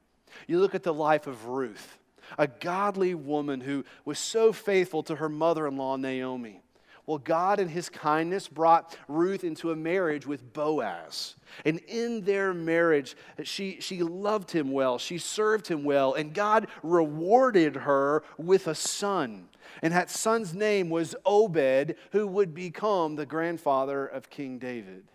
You 0.47 0.59
look 0.59 0.75
at 0.75 0.83
the 0.83 0.93
life 0.93 1.27
of 1.27 1.45
Ruth, 1.45 1.97
a 2.37 2.47
godly 2.47 3.15
woman 3.15 3.61
who 3.61 3.85
was 4.05 4.19
so 4.19 4.51
faithful 4.51 5.03
to 5.03 5.15
her 5.15 5.29
mother 5.29 5.67
in 5.67 5.77
law, 5.77 5.95
Naomi. 5.95 6.61
Well, 7.05 7.19
God, 7.19 7.61
in 7.61 7.69
his 7.69 7.87
kindness, 7.87 8.49
brought 8.49 8.97
Ruth 9.07 9.45
into 9.45 9.71
a 9.71 9.77
marriage 9.77 10.27
with 10.27 10.51
Boaz. 10.51 11.35
And 11.63 11.79
in 11.87 12.25
their 12.25 12.53
marriage, 12.53 13.15
she, 13.43 13.77
she 13.79 14.03
loved 14.03 14.51
him 14.51 14.71
well, 14.71 14.97
she 14.97 15.17
served 15.17 15.67
him 15.67 15.85
well, 15.85 16.13
and 16.15 16.33
God 16.33 16.67
rewarded 16.83 17.77
her 17.77 18.23
with 18.37 18.67
a 18.67 18.75
son. 18.75 19.47
And 19.81 19.93
that 19.93 20.09
son's 20.09 20.53
name 20.53 20.89
was 20.89 21.15
Obed, 21.25 21.95
who 22.11 22.27
would 22.27 22.53
become 22.53 23.15
the 23.15 23.25
grandfather 23.25 24.05
of 24.05 24.29
King 24.29 24.59
David. 24.59 25.05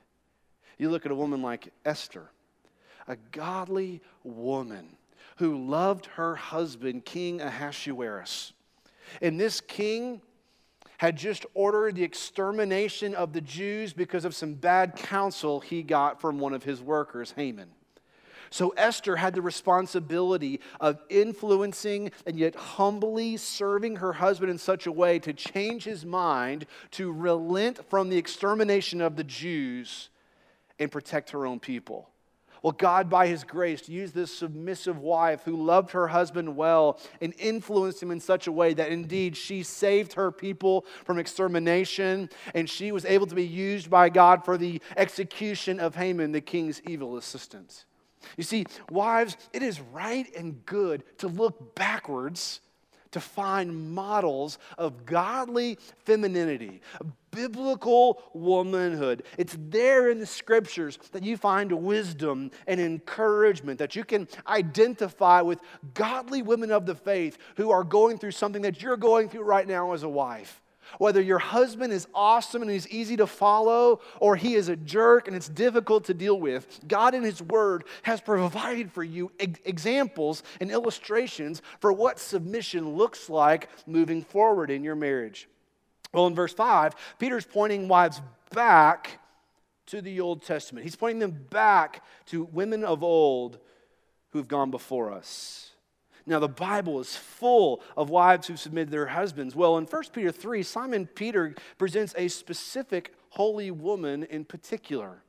You 0.82 0.90
look 0.90 1.06
at 1.06 1.12
a 1.12 1.14
woman 1.14 1.42
like 1.42 1.72
Esther, 1.84 2.28
a 3.06 3.14
godly 3.30 4.00
woman 4.24 4.96
who 5.36 5.64
loved 5.64 6.06
her 6.06 6.34
husband, 6.34 7.04
King 7.04 7.40
Ahasuerus. 7.40 8.52
And 9.20 9.38
this 9.38 9.60
king 9.60 10.20
had 10.98 11.16
just 11.16 11.46
ordered 11.54 11.94
the 11.94 12.02
extermination 12.02 13.14
of 13.14 13.32
the 13.32 13.40
Jews 13.40 13.92
because 13.92 14.24
of 14.24 14.34
some 14.34 14.54
bad 14.54 14.96
counsel 14.96 15.60
he 15.60 15.84
got 15.84 16.20
from 16.20 16.40
one 16.40 16.52
of 16.52 16.64
his 16.64 16.82
workers, 16.82 17.30
Haman. 17.36 17.70
So 18.50 18.70
Esther 18.70 19.14
had 19.14 19.36
the 19.36 19.40
responsibility 19.40 20.58
of 20.80 21.00
influencing 21.08 22.10
and 22.26 22.36
yet 22.36 22.56
humbly 22.56 23.36
serving 23.36 23.96
her 23.96 24.14
husband 24.14 24.50
in 24.50 24.58
such 24.58 24.88
a 24.88 24.92
way 24.92 25.20
to 25.20 25.32
change 25.32 25.84
his 25.84 26.04
mind, 26.04 26.66
to 26.90 27.12
relent 27.12 27.88
from 27.88 28.08
the 28.08 28.18
extermination 28.18 29.00
of 29.00 29.14
the 29.14 29.22
Jews 29.22 30.08
and 30.82 30.92
protect 30.92 31.30
her 31.30 31.46
own 31.46 31.60
people. 31.60 32.08
Well, 32.62 32.72
God, 32.72 33.10
by 33.10 33.26
His 33.26 33.42
grace, 33.42 33.88
used 33.88 34.14
this 34.14 34.32
submissive 34.32 34.98
wife 34.98 35.42
who 35.44 35.56
loved 35.56 35.90
her 35.92 36.06
husband 36.06 36.56
well 36.56 37.00
and 37.20 37.34
influenced 37.38 38.00
him 38.00 38.12
in 38.12 38.20
such 38.20 38.46
a 38.46 38.52
way 38.52 38.72
that 38.74 38.92
indeed 38.92 39.36
she 39.36 39.64
saved 39.64 40.12
her 40.12 40.30
people 40.30 40.86
from 41.04 41.18
extermination 41.18 42.30
and 42.54 42.70
she 42.70 42.92
was 42.92 43.04
able 43.04 43.26
to 43.26 43.34
be 43.34 43.46
used 43.46 43.90
by 43.90 44.08
God 44.08 44.44
for 44.44 44.56
the 44.56 44.80
execution 44.96 45.80
of 45.80 45.96
Haman, 45.96 46.30
the 46.30 46.40
king's 46.40 46.80
evil 46.82 47.16
assistant. 47.16 47.84
You 48.36 48.44
see, 48.44 48.66
wives, 48.88 49.36
it 49.52 49.64
is 49.64 49.80
right 49.80 50.32
and 50.36 50.64
good 50.64 51.02
to 51.18 51.26
look 51.26 51.74
backwards 51.74 52.60
to 53.10 53.20
find 53.20 53.92
models 53.92 54.58
of 54.78 55.04
godly 55.04 55.78
femininity, 56.04 56.80
biblical 57.32 58.22
womanhood. 58.32 59.24
It's 59.36 59.56
there 59.58 60.10
in 60.10 60.20
the 60.20 60.26
scriptures 60.26 60.98
that 61.10 61.24
you 61.24 61.36
find 61.36 61.72
wisdom 61.72 62.52
and 62.68 62.80
encouragement, 62.80 63.80
that 63.80 63.96
you 63.96 64.04
can 64.04 64.28
identify 64.46 65.40
with 65.40 65.60
godly 65.94 66.42
women 66.42 66.70
of 66.70 66.86
the 66.86 66.94
faith 66.94 67.38
who 67.56 67.72
are 67.72 67.82
going 67.82 68.18
through 68.18 68.30
something 68.30 68.62
that 68.62 68.80
you're 68.80 68.96
going 68.96 69.28
through 69.28 69.42
right 69.42 69.66
now 69.66 69.92
as 69.92 70.04
a 70.04 70.08
wife. 70.08 70.62
Whether 70.98 71.22
your 71.22 71.38
husband 71.38 71.92
is 71.92 72.06
awesome 72.14 72.62
and 72.62 72.70
he's 72.70 72.88
easy 72.88 73.16
to 73.16 73.26
follow, 73.26 74.00
or 74.20 74.36
he 74.36 74.54
is 74.54 74.68
a 74.68 74.76
jerk 74.76 75.26
and 75.26 75.36
it's 75.36 75.48
difficult 75.48 76.04
to 76.04 76.14
deal 76.14 76.38
with, 76.38 76.80
God 76.86 77.14
in 77.14 77.22
His 77.22 77.42
Word 77.42 77.84
has 78.02 78.20
provided 78.20 78.92
for 78.92 79.02
you 79.02 79.32
examples 79.38 80.42
and 80.60 80.70
illustrations 80.70 81.62
for 81.80 81.92
what 81.92 82.18
submission 82.18 82.96
looks 82.96 83.30
like 83.30 83.68
moving 83.86 84.22
forward 84.22 84.70
in 84.70 84.84
your 84.84 84.96
marriage. 84.96 85.48
Well, 86.12 86.26
in 86.26 86.35
verse 86.35 86.52
5, 86.52 86.95
Peter's 87.19 87.47
pointing 87.47 87.88
wives 87.88 88.21
back 88.50 89.19
to 89.87 90.00
the 90.00 90.21
Old 90.21 90.42
Testament. 90.42 90.85
He's 90.85 90.97
pointing 90.97 91.21
them 91.21 91.47
back 91.50 92.04
to 92.26 92.45
women 92.45 92.85
of 92.85 93.02
old 93.02 93.59
who've 94.31 94.49
gone 94.49 94.71
before 94.71 95.12
us. 95.12 95.71
Now, 96.25 96.38
the 96.38 96.49
Bible 96.49 97.00
is 97.00 97.16
full 97.16 97.83
of 97.97 98.09
wives 98.09 98.47
who 98.47 98.57
submitted 98.57 98.90
their 98.90 99.07
husbands. 99.07 99.57
Well, 99.57 99.76
in 99.78 99.87
1 99.87 100.02
Peter 100.12 100.31
3, 100.31 100.62
Simon 100.62 101.07
Peter 101.07 101.54
presents 101.78 102.14
a 102.16 102.28
specific 102.28 103.14
holy 103.31 103.71
woman 103.71 104.23
in 104.25 104.45
particular. 104.45 105.23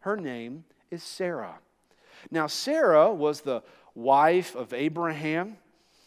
Her 0.00 0.16
name 0.16 0.64
is 0.90 1.02
Sarah. 1.02 1.58
Now, 2.30 2.48
Sarah 2.48 3.12
was 3.12 3.42
the 3.42 3.62
wife 3.94 4.56
of 4.56 4.72
Abraham. 4.72 5.58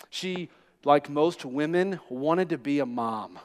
She, 0.09 0.49
like 0.83 1.09
most 1.09 1.45
women, 1.45 1.99
wanted 2.09 2.49
to 2.49 2.57
be 2.57 2.79
a 2.79 2.85
mom. 2.85 3.39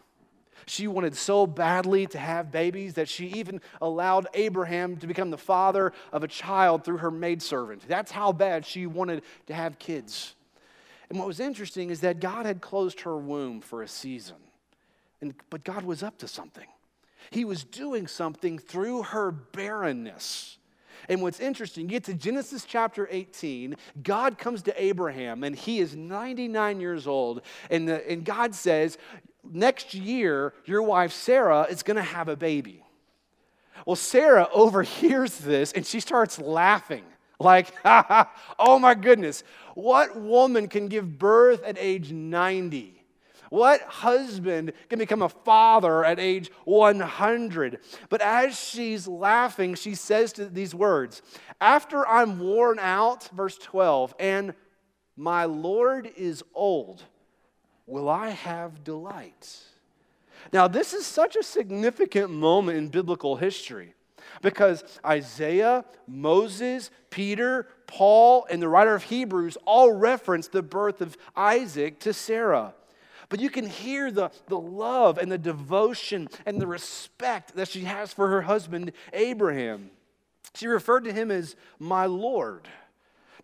She 0.71 0.87
wanted 0.87 1.17
so 1.17 1.49
badly 1.49 2.07
to 2.07 2.19
have 2.19 2.53
babies 2.53 2.95
that 2.95 3.09
she 3.09 3.27
even 3.27 3.61
allowed 3.83 4.29
Abraham 4.35 4.97
to 4.99 5.09
become 5.09 5.31
the 5.31 5.37
father 5.37 5.93
of 6.13 6.23
a 6.23 6.29
child 6.29 6.85
through 6.85 6.99
her 6.99 7.11
maidservant. 7.11 7.83
That's 7.89 8.13
how 8.13 8.31
bad 8.31 8.65
she 8.65 8.87
wanted 8.87 9.25
to 9.49 9.55
have 9.55 9.81
kids. 9.81 10.37
And 11.09 11.19
what 11.19 11.27
was 11.27 11.41
interesting 11.41 11.91
is 11.91 12.01
that 12.03 12.21
God 12.21 12.47
had 12.47 12.61
closed 12.61 13.01
her 13.01 13.17
womb 13.17 13.61
for 13.61 13.83
a 13.83 13.89
season. 13.89 14.37
And, 15.21 15.35
but 15.51 15.65
God 15.65 15.83
was 15.83 16.05
up 16.05 16.19
to 16.19 16.29
something. 16.29 16.69
He 17.31 17.45
was 17.45 17.65
doing 17.65 18.07
something 18.07 18.57
through 18.57 19.03
her 19.03 19.33
barrenness. 19.33 20.57
And 21.09 21.21
what's 21.21 21.41
interesting, 21.41 21.85
you 21.85 21.91
get 21.91 22.05
to 22.05 22.15
Genesis 22.15 22.65
chapter 22.65 23.09
18, 23.11 23.75
God 24.05 24.39
comes 24.39 24.63
to 24.63 24.83
Abraham, 24.83 25.43
and 25.43 25.57
he 25.57 25.81
is 25.81 25.97
99 25.97 26.81
years 26.81 27.09
old. 27.09 27.43
And, 27.71 27.89
the, 27.89 28.09
and 28.09 28.25
God 28.25 28.55
says, 28.55 28.99
next 29.45 29.95
year, 29.95 30.53
your 30.65 30.83
wife 30.83 31.13
Sarah 31.13 31.67
is 31.71 31.83
going 31.83 31.97
to 31.97 32.03
have 32.03 32.29
a 32.29 32.37
baby. 32.37 32.85
Well, 33.87 33.97
Sarah 33.97 34.49
overhears 34.55 35.39
this 35.39 35.73
and 35.73 35.87
she 35.87 36.01
starts 36.01 36.39
laughing. 36.39 37.05
Like, 37.39 37.73
oh 37.85 38.79
my 38.79 38.95
goodness, 38.95 39.43
what 39.75 40.21
woman 40.21 40.69
can 40.69 40.89
give 40.89 41.19
birth 41.19 41.63
at 41.65 41.79
age 41.79 42.13
90? 42.13 43.01
What 43.49 43.81
husband 43.81 44.73
can 44.89 45.01
become 45.01 45.23
a 45.23 45.29
father 45.29 46.05
at 46.05 46.21
age 46.21 46.51
100? 46.65 47.79
But 48.09 48.21
as 48.21 48.59
she's 48.59 49.09
laughing, 49.09 49.75
she 49.75 49.97
says 49.97 50.33
to 50.35 50.47
these 50.47 50.75
words 50.75 51.23
After 51.61 52.07
I'm 52.07 52.39
worn 52.39 52.79
out, 52.79 53.29
verse 53.31 53.59
12, 53.59 54.15
and 54.21 54.55
my 55.17 55.47
Lord 55.47 56.11
is 56.17 56.45
old 56.55 57.03
will 57.87 58.09
I 58.09 58.31
have 58.31 58.85
delight. 58.85 59.59
Now, 60.53 60.69
this 60.69 60.95
is 60.95 61.07
such 61.07 61.37
a 61.37 61.43
significant 61.43 62.31
moment 62.31 62.79
in 62.79 62.89
biblical 62.89 63.37
history 63.37 63.95
because 64.43 64.85
Isaiah, 65.05 65.85
Moses, 66.07 66.91
Peter, 67.11 67.69
Paul, 67.87 68.47
and 68.51 68.63
the 68.63 68.69
writer 68.69 68.95
of 68.95 69.05
Hebrews 69.05 69.59
all 69.65 69.93
reference 69.93 70.49
the 70.49 70.63
birth 70.63 71.01
of 71.01 71.17
Isaac 71.37 71.99
to 72.01 72.13
Sarah. 72.13 72.75
But 73.29 73.41
you 73.41 73.51
can 73.51 73.67
hear 73.67 74.11
the, 74.11 74.31
the 74.49 74.59
love 74.59 75.19
and 75.19 75.31
the 75.31 75.39
devotion 75.39 76.29
and 76.47 76.61
the 76.61 76.67
respect 76.67 77.55
that 77.55 77.69
she 77.69 77.83
has 77.83 78.13
for 78.13 78.29
her 78.29 78.43
husband, 78.43 78.93
Abraham. 79.13 79.91
She 80.55 80.67
referred 80.67 81.05
to 81.05 81.13
him 81.13 81.31
as 81.31 81.55
my 81.79 82.07
Lord. 82.07 82.69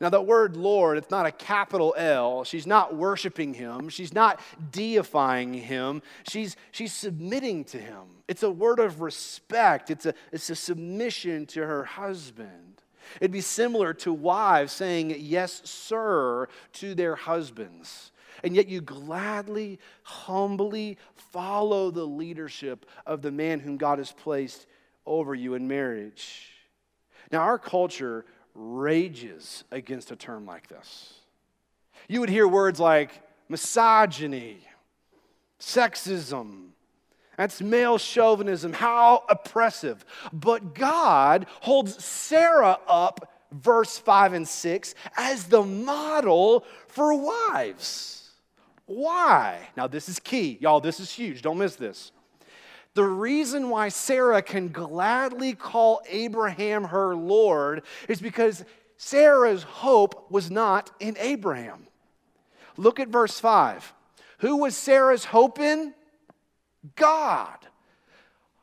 Now, 0.01 0.11
that 0.11 0.27
word 0.27 0.57
Lord, 0.57 0.99
it's 0.99 1.11
not 1.11 1.27
a 1.27 1.33
capital 1.33 1.95
L. 1.97 2.45
She's 2.45 2.67
not 2.67 2.95
worshiping 2.95 3.55
him. 3.55 3.89
She's 3.89 4.13
not 4.13 4.41
deifying 4.71 5.55
him. 5.55 6.03
She's, 6.29 6.57
she's 6.71 6.93
submitting 6.93 7.65
to 7.65 7.79
him. 7.79 8.03
It's 8.29 8.43
a 8.43 8.51
word 8.51 8.79
of 8.79 9.01
respect, 9.01 9.91
it's 9.91 10.07
a, 10.07 10.15
it's 10.33 10.51
a 10.51 10.57
submission 10.57 11.47
to 11.47 11.67
her 11.67 11.85
husband. 11.85 12.83
It'd 13.21 13.31
be 13.31 13.41
similar 13.41 13.95
to 13.95 14.13
wives 14.13 14.73
saying, 14.73 15.15
Yes, 15.19 15.63
sir, 15.65 16.49
to 16.75 16.95
their 16.95 17.15
husbands. 17.15 18.11
And 18.45 18.55
yet 18.55 18.69
you 18.69 18.81
gladly, 18.81 19.79
humbly 20.03 20.99
follow 21.15 21.91
the 21.91 22.05
leadership 22.05 22.85
of 23.07 23.23
the 23.23 23.31
man 23.31 23.61
whom 23.61 23.77
God 23.77 23.99
has 23.99 24.13
placed 24.13 24.67
over 25.07 25.35
you 25.35 25.55
in 25.55 25.69
marriage. 25.69 26.51
Now, 27.33 27.41
our 27.41 27.59
culture 27.59 28.27
rages 28.57 29.65
against 29.71 30.11
a 30.11 30.17
term 30.17 30.47
like 30.47 30.69
this. 30.69 31.15
You 32.09 32.21
would 32.21 32.31
hear 32.31 32.49
words 32.49 32.81
like 32.81 33.11
misogyny, 33.49 34.59
sexism, 35.61 36.71
that's 37.37 37.61
male 37.61 37.99
chauvinism. 37.99 38.73
How 38.73 39.25
oppressive. 39.29 40.05
But 40.33 40.75
God 40.75 41.47
holds 41.61 42.03
Sarah 42.03 42.79
up, 42.89 43.31
verse 43.53 43.99
5 43.99 44.33
and 44.33 44.49
6, 44.49 44.95
as 45.17 45.45
the 45.45 45.63
model 45.63 46.65
for 46.89 47.15
wives. 47.15 48.31
Why? 48.87 49.69
Now, 49.77 49.87
this 49.87 50.09
is 50.09 50.19
key. 50.19 50.59
Y'all, 50.61 50.81
this 50.81 51.01
is 51.01 51.13
huge. 51.13 51.43
Don't 51.43 51.59
miss 51.59 51.77
this. 51.77 52.13
The 52.97 53.05
reason 53.05 53.69
why 53.69 53.91
Sarah 53.91 54.41
can 54.41 54.69
gladly 54.69 55.53
call 55.53 56.01
Abraham 56.09 56.85
her 56.85 57.15
Lord 57.15 57.83
is 58.09 58.23
because 58.23 58.65
Sarah's 58.97 59.65
hope 59.65 60.31
was 60.31 60.51
not 60.51 60.91
in 60.99 61.15
Abraham. 61.19 61.89
Look 62.79 62.99
at 62.99 63.09
verse 63.09 63.39
5. 63.39 63.93
Who 64.39 64.57
was 64.57 64.75
Sarah's 64.75 65.27
hope 65.27 65.59
in? 65.59 65.93
God. 66.95 67.59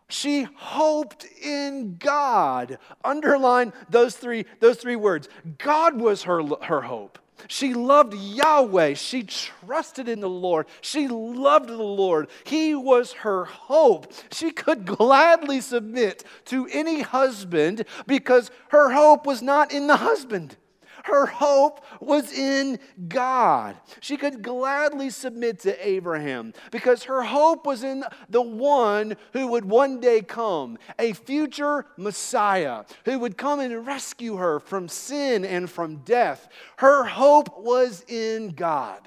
She 0.09 0.47
hoped 0.55 1.27
in 1.39 1.97
God. 1.97 2.79
Underline 3.05 3.71
those 3.87 4.15
three, 4.15 4.47
those 4.59 4.77
three 4.77 4.95
words. 4.95 5.29
God 5.59 6.01
was 6.01 6.23
her, 6.23 6.41
her 6.63 6.81
hope. 6.81 7.19
She 7.47 7.73
loved 7.73 8.13
Yahweh. 8.13 8.93
She 8.95 9.23
trusted 9.23 10.07
in 10.07 10.19
the 10.19 10.29
Lord. 10.29 10.67
She 10.81 11.07
loved 11.07 11.69
the 11.69 11.77
Lord. 11.77 12.29
He 12.43 12.75
was 12.75 13.13
her 13.13 13.45
hope. 13.45 14.11
She 14.31 14.51
could 14.51 14.85
gladly 14.85 15.61
submit 15.61 16.23
to 16.45 16.67
any 16.71 17.01
husband 17.01 17.85
because 18.07 18.51
her 18.69 18.91
hope 18.91 19.25
was 19.25 19.41
not 19.41 19.71
in 19.71 19.87
the 19.87 19.97
husband. 19.97 20.57
Her 21.03 21.25
hope 21.25 21.83
was 21.99 22.31
in 22.31 22.79
God. 23.09 23.75
She 23.99 24.15
could 24.15 24.41
gladly 24.41 25.09
submit 25.09 25.59
to 25.59 25.87
Abraham 25.87 26.53
because 26.71 27.03
her 27.03 27.23
hope 27.23 27.65
was 27.65 27.83
in 27.83 28.05
the 28.29 28.41
one 28.41 29.17
who 29.33 29.47
would 29.47 29.65
one 29.65 29.99
day 29.99 30.21
come, 30.21 30.77
a 30.97 31.11
future 31.11 31.85
Messiah 31.97 32.85
who 33.03 33.19
would 33.19 33.37
come 33.37 33.59
and 33.59 33.85
rescue 33.85 34.37
her 34.37 34.61
from 34.61 34.87
sin 34.87 35.43
and 35.43 35.69
from 35.69 35.97
death. 35.97 36.47
Her 36.77 37.03
hope 37.03 37.59
was 37.59 38.05
in 38.07 38.49
God. 38.49 39.01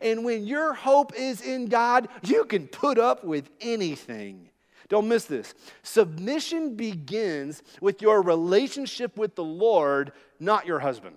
And 0.00 0.24
when 0.24 0.46
your 0.46 0.72
hope 0.72 1.12
is 1.14 1.42
in 1.42 1.66
God, 1.66 2.08
you 2.22 2.46
can 2.46 2.68
put 2.68 2.98
up 2.98 3.22
with 3.22 3.50
anything. 3.60 4.48
Don't 4.88 5.08
miss 5.08 5.26
this. 5.26 5.54
Submission 5.82 6.74
begins 6.74 7.62
with 7.82 8.00
your 8.00 8.22
relationship 8.22 9.18
with 9.18 9.34
the 9.34 9.44
Lord, 9.44 10.12
not 10.40 10.66
your 10.66 10.78
husband. 10.78 11.16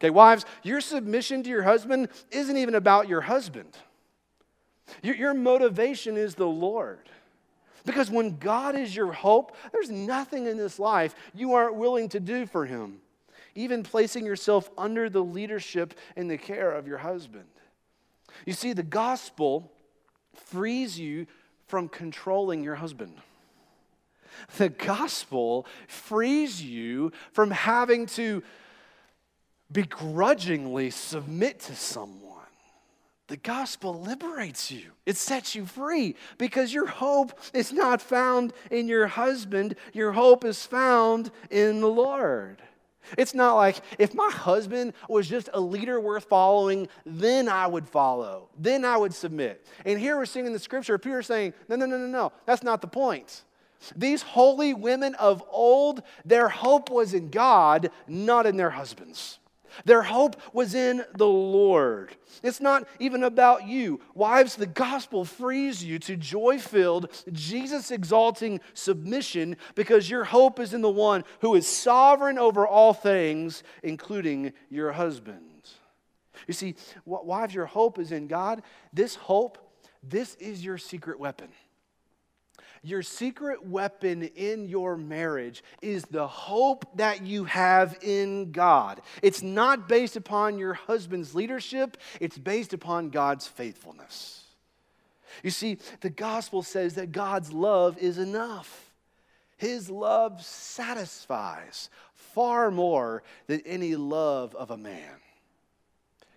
Okay, 0.00 0.10
wives, 0.10 0.46
your 0.62 0.80
submission 0.80 1.42
to 1.42 1.50
your 1.50 1.62
husband 1.62 2.08
isn't 2.30 2.56
even 2.56 2.74
about 2.74 3.06
your 3.06 3.20
husband. 3.20 3.76
Your, 5.02 5.14
your 5.14 5.34
motivation 5.34 6.16
is 6.16 6.34
the 6.34 6.46
Lord. 6.46 7.10
Because 7.84 8.10
when 8.10 8.38
God 8.38 8.76
is 8.76 8.96
your 8.96 9.12
hope, 9.12 9.54
there's 9.72 9.90
nothing 9.90 10.46
in 10.46 10.56
this 10.56 10.78
life 10.78 11.14
you 11.34 11.54
aren't 11.54 11.76
willing 11.76 12.08
to 12.10 12.20
do 12.20 12.46
for 12.46 12.64
Him, 12.64 13.00
even 13.54 13.82
placing 13.82 14.24
yourself 14.24 14.70
under 14.78 15.10
the 15.10 15.22
leadership 15.22 15.94
and 16.16 16.30
the 16.30 16.38
care 16.38 16.72
of 16.72 16.86
your 16.86 16.98
husband. 16.98 17.46
You 18.46 18.54
see, 18.54 18.72
the 18.72 18.82
gospel 18.82 19.70
frees 20.34 20.98
you 20.98 21.26
from 21.66 21.88
controlling 21.88 22.64
your 22.64 22.76
husband. 22.76 23.16
The 24.56 24.70
gospel 24.70 25.66
frees 25.88 26.62
you 26.62 27.12
from 27.32 27.50
having 27.50 28.06
to 28.06 28.42
begrudgingly 29.72 30.90
submit 30.90 31.60
to 31.60 31.74
someone. 31.74 32.30
The 33.28 33.36
gospel 33.36 34.00
liberates 34.00 34.72
you. 34.72 34.90
It 35.06 35.16
sets 35.16 35.54
you 35.54 35.64
free 35.64 36.16
because 36.36 36.74
your 36.74 36.86
hope 36.86 37.38
is 37.54 37.72
not 37.72 38.02
found 38.02 38.52
in 38.72 38.88
your 38.88 39.06
husband. 39.06 39.76
Your 39.92 40.10
hope 40.10 40.44
is 40.44 40.66
found 40.66 41.30
in 41.48 41.80
the 41.80 41.88
Lord. 41.88 42.60
It's 43.16 43.34
not 43.34 43.54
like 43.54 43.80
if 43.98 44.14
my 44.14 44.30
husband 44.30 44.94
was 45.08 45.28
just 45.28 45.48
a 45.52 45.60
leader 45.60 46.00
worth 46.00 46.24
following, 46.24 46.88
then 47.06 47.48
I 47.48 47.66
would 47.66 47.88
follow, 47.88 48.48
then 48.58 48.84
I 48.84 48.96
would 48.96 49.14
submit. 49.14 49.66
And 49.84 49.98
here 49.98 50.16
we're 50.16 50.26
seeing 50.26 50.46
in 50.46 50.52
the 50.52 50.58
scripture, 50.58 50.98
Peter 50.98 51.22
saying, 51.22 51.54
no, 51.68 51.76
no, 51.76 51.86
no, 51.86 51.98
no, 51.98 52.06
no, 52.06 52.32
that's 52.46 52.62
not 52.62 52.80
the 52.80 52.88
point. 52.88 53.42
These 53.96 54.22
holy 54.22 54.74
women 54.74 55.14
of 55.14 55.42
old, 55.50 56.02
their 56.24 56.48
hope 56.48 56.90
was 56.90 57.14
in 57.14 57.30
God, 57.30 57.90
not 58.06 58.46
in 58.46 58.56
their 58.56 58.70
husbands. 58.70 59.38
Their 59.84 60.02
hope 60.02 60.40
was 60.52 60.74
in 60.74 61.04
the 61.16 61.26
Lord. 61.26 62.14
It's 62.42 62.60
not 62.60 62.86
even 62.98 63.22
about 63.22 63.66
you. 63.66 64.00
Wives, 64.14 64.56
the 64.56 64.66
gospel 64.66 65.24
frees 65.24 65.84
you 65.84 65.98
to 66.00 66.16
joy 66.16 66.58
filled, 66.58 67.10
Jesus 67.32 67.90
exalting 67.90 68.60
submission 68.74 69.56
because 69.74 70.10
your 70.10 70.24
hope 70.24 70.60
is 70.60 70.74
in 70.74 70.80
the 70.80 70.90
one 70.90 71.24
who 71.40 71.54
is 71.54 71.66
sovereign 71.66 72.38
over 72.38 72.66
all 72.66 72.92
things, 72.92 73.62
including 73.82 74.52
your 74.70 74.92
husband. 74.92 75.68
You 76.46 76.54
see, 76.54 76.74
wives, 77.04 77.54
your 77.54 77.66
hope 77.66 77.98
is 77.98 78.12
in 78.12 78.26
God. 78.26 78.62
This 78.92 79.14
hope, 79.14 79.58
this 80.02 80.34
is 80.36 80.64
your 80.64 80.78
secret 80.78 81.20
weapon. 81.20 81.48
Your 82.82 83.02
secret 83.02 83.66
weapon 83.66 84.22
in 84.22 84.68
your 84.68 84.96
marriage 84.96 85.62
is 85.82 86.04
the 86.04 86.26
hope 86.26 86.96
that 86.96 87.22
you 87.26 87.44
have 87.44 87.98
in 88.00 88.52
God. 88.52 89.02
It's 89.22 89.42
not 89.42 89.86
based 89.86 90.16
upon 90.16 90.58
your 90.58 90.72
husband's 90.72 91.34
leadership, 91.34 91.98
it's 92.20 92.38
based 92.38 92.72
upon 92.72 93.10
God's 93.10 93.46
faithfulness. 93.46 94.44
You 95.42 95.50
see, 95.50 95.78
the 96.00 96.10
gospel 96.10 96.62
says 96.62 96.94
that 96.94 97.12
God's 97.12 97.52
love 97.52 97.98
is 97.98 98.18
enough. 98.18 98.90
His 99.58 99.90
love 99.90 100.42
satisfies 100.42 101.90
far 102.14 102.70
more 102.70 103.22
than 103.46 103.60
any 103.66 103.94
love 103.94 104.54
of 104.54 104.70
a 104.70 104.76
man. 104.76 105.16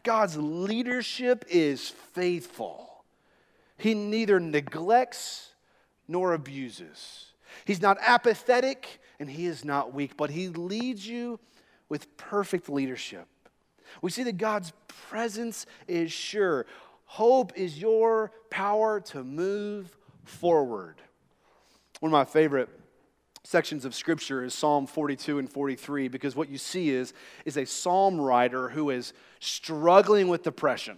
God's 0.04 0.36
leadership 0.36 1.46
is 1.50 1.90
faithful. 1.90 3.06
He 3.78 3.94
neither 3.94 4.42
neglects 4.42 5.53
nor 6.08 6.34
abuses. 6.34 7.34
He's 7.66 7.82
not 7.82 7.98
apathetic 8.02 9.00
and 9.20 9.30
he 9.30 9.46
is 9.46 9.64
not 9.64 9.94
weak, 9.94 10.18
but 10.18 10.30
he 10.30 10.48
leads 10.50 11.08
you 11.08 11.40
with 11.90 12.18
perfect 12.18 12.70
leadership. 12.70 13.28
We 14.02 14.12
see 14.12 14.24
that 14.24 14.38
God's 14.38 14.74
presence 14.88 15.66
is 15.88 16.12
sure. 16.12 16.66
Hope 17.06 17.54
is 17.56 17.80
your 17.80 18.32
power 18.50 19.00
to 19.02 19.24
move 19.24 19.96
forward. 20.24 20.96
One 22.00 22.10
of 22.10 22.14
my 22.14 22.26
favorite 22.26 22.70
sections 23.44 23.86
of 23.86 23.94
scripture 23.94 24.44
is 24.44 24.54
Psalm 24.54 24.88
42 24.88 25.38
and 25.40 25.50
43 25.50 26.08
because 26.08 26.36
what 26.36 26.50
you 26.50 26.58
see 26.58 26.90
is, 26.90 27.14
is 27.46 27.58
a 27.58 27.66
psalm 27.66 28.20
writer 28.20 28.70
who 28.70 28.90
is 28.90 29.14
struggling 29.40 30.28
with 30.28 30.44
depression. 30.44 30.98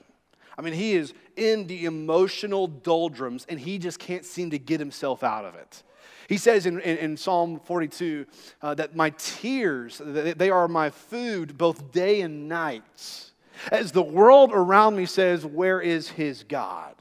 I 0.57 0.61
mean, 0.61 0.73
he 0.73 0.93
is 0.93 1.13
in 1.35 1.67
the 1.67 1.85
emotional 1.85 2.67
doldrums 2.67 3.45
and 3.49 3.59
he 3.59 3.77
just 3.77 3.99
can't 3.99 4.25
seem 4.25 4.51
to 4.51 4.59
get 4.59 4.79
himself 4.79 5.23
out 5.23 5.45
of 5.45 5.55
it. 5.55 5.83
He 6.27 6.37
says 6.37 6.65
in, 6.65 6.79
in, 6.79 6.97
in 6.97 7.17
Psalm 7.17 7.59
42 7.59 8.25
uh, 8.61 8.73
that 8.75 8.95
my 8.95 9.11
tears, 9.11 10.01
they 10.03 10.49
are 10.49 10.67
my 10.67 10.89
food 10.89 11.57
both 11.57 11.91
day 11.91 12.21
and 12.21 12.47
night. 12.49 13.31
As 13.71 13.91
the 13.91 14.01
world 14.01 14.51
around 14.53 14.95
me 14.95 15.05
says, 15.05 15.45
Where 15.45 15.79
is 15.79 16.09
his 16.09 16.43
God? 16.43 16.95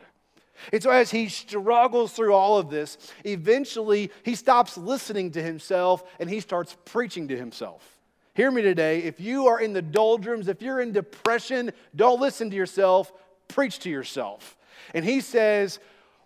And 0.72 0.82
so, 0.82 0.90
as 0.90 1.10
he 1.10 1.28
struggles 1.28 2.12
through 2.12 2.32
all 2.32 2.58
of 2.58 2.70
this, 2.70 2.96
eventually 3.24 4.10
he 4.22 4.34
stops 4.34 4.78
listening 4.78 5.32
to 5.32 5.42
himself 5.42 6.04
and 6.18 6.30
he 6.30 6.40
starts 6.40 6.76
preaching 6.84 7.28
to 7.28 7.36
himself. 7.36 7.94
Hear 8.34 8.50
me 8.50 8.62
today. 8.62 9.00
If 9.02 9.20
you 9.20 9.46
are 9.46 9.60
in 9.60 9.72
the 9.72 9.82
doldrums, 9.82 10.48
if 10.48 10.60
you're 10.60 10.80
in 10.80 10.92
depression, 10.92 11.70
don't 11.94 12.20
listen 12.20 12.50
to 12.50 12.56
yourself, 12.56 13.12
preach 13.48 13.80
to 13.80 13.90
yourself. 13.90 14.56
And 14.94 15.04
he 15.04 15.20
says, 15.20 15.78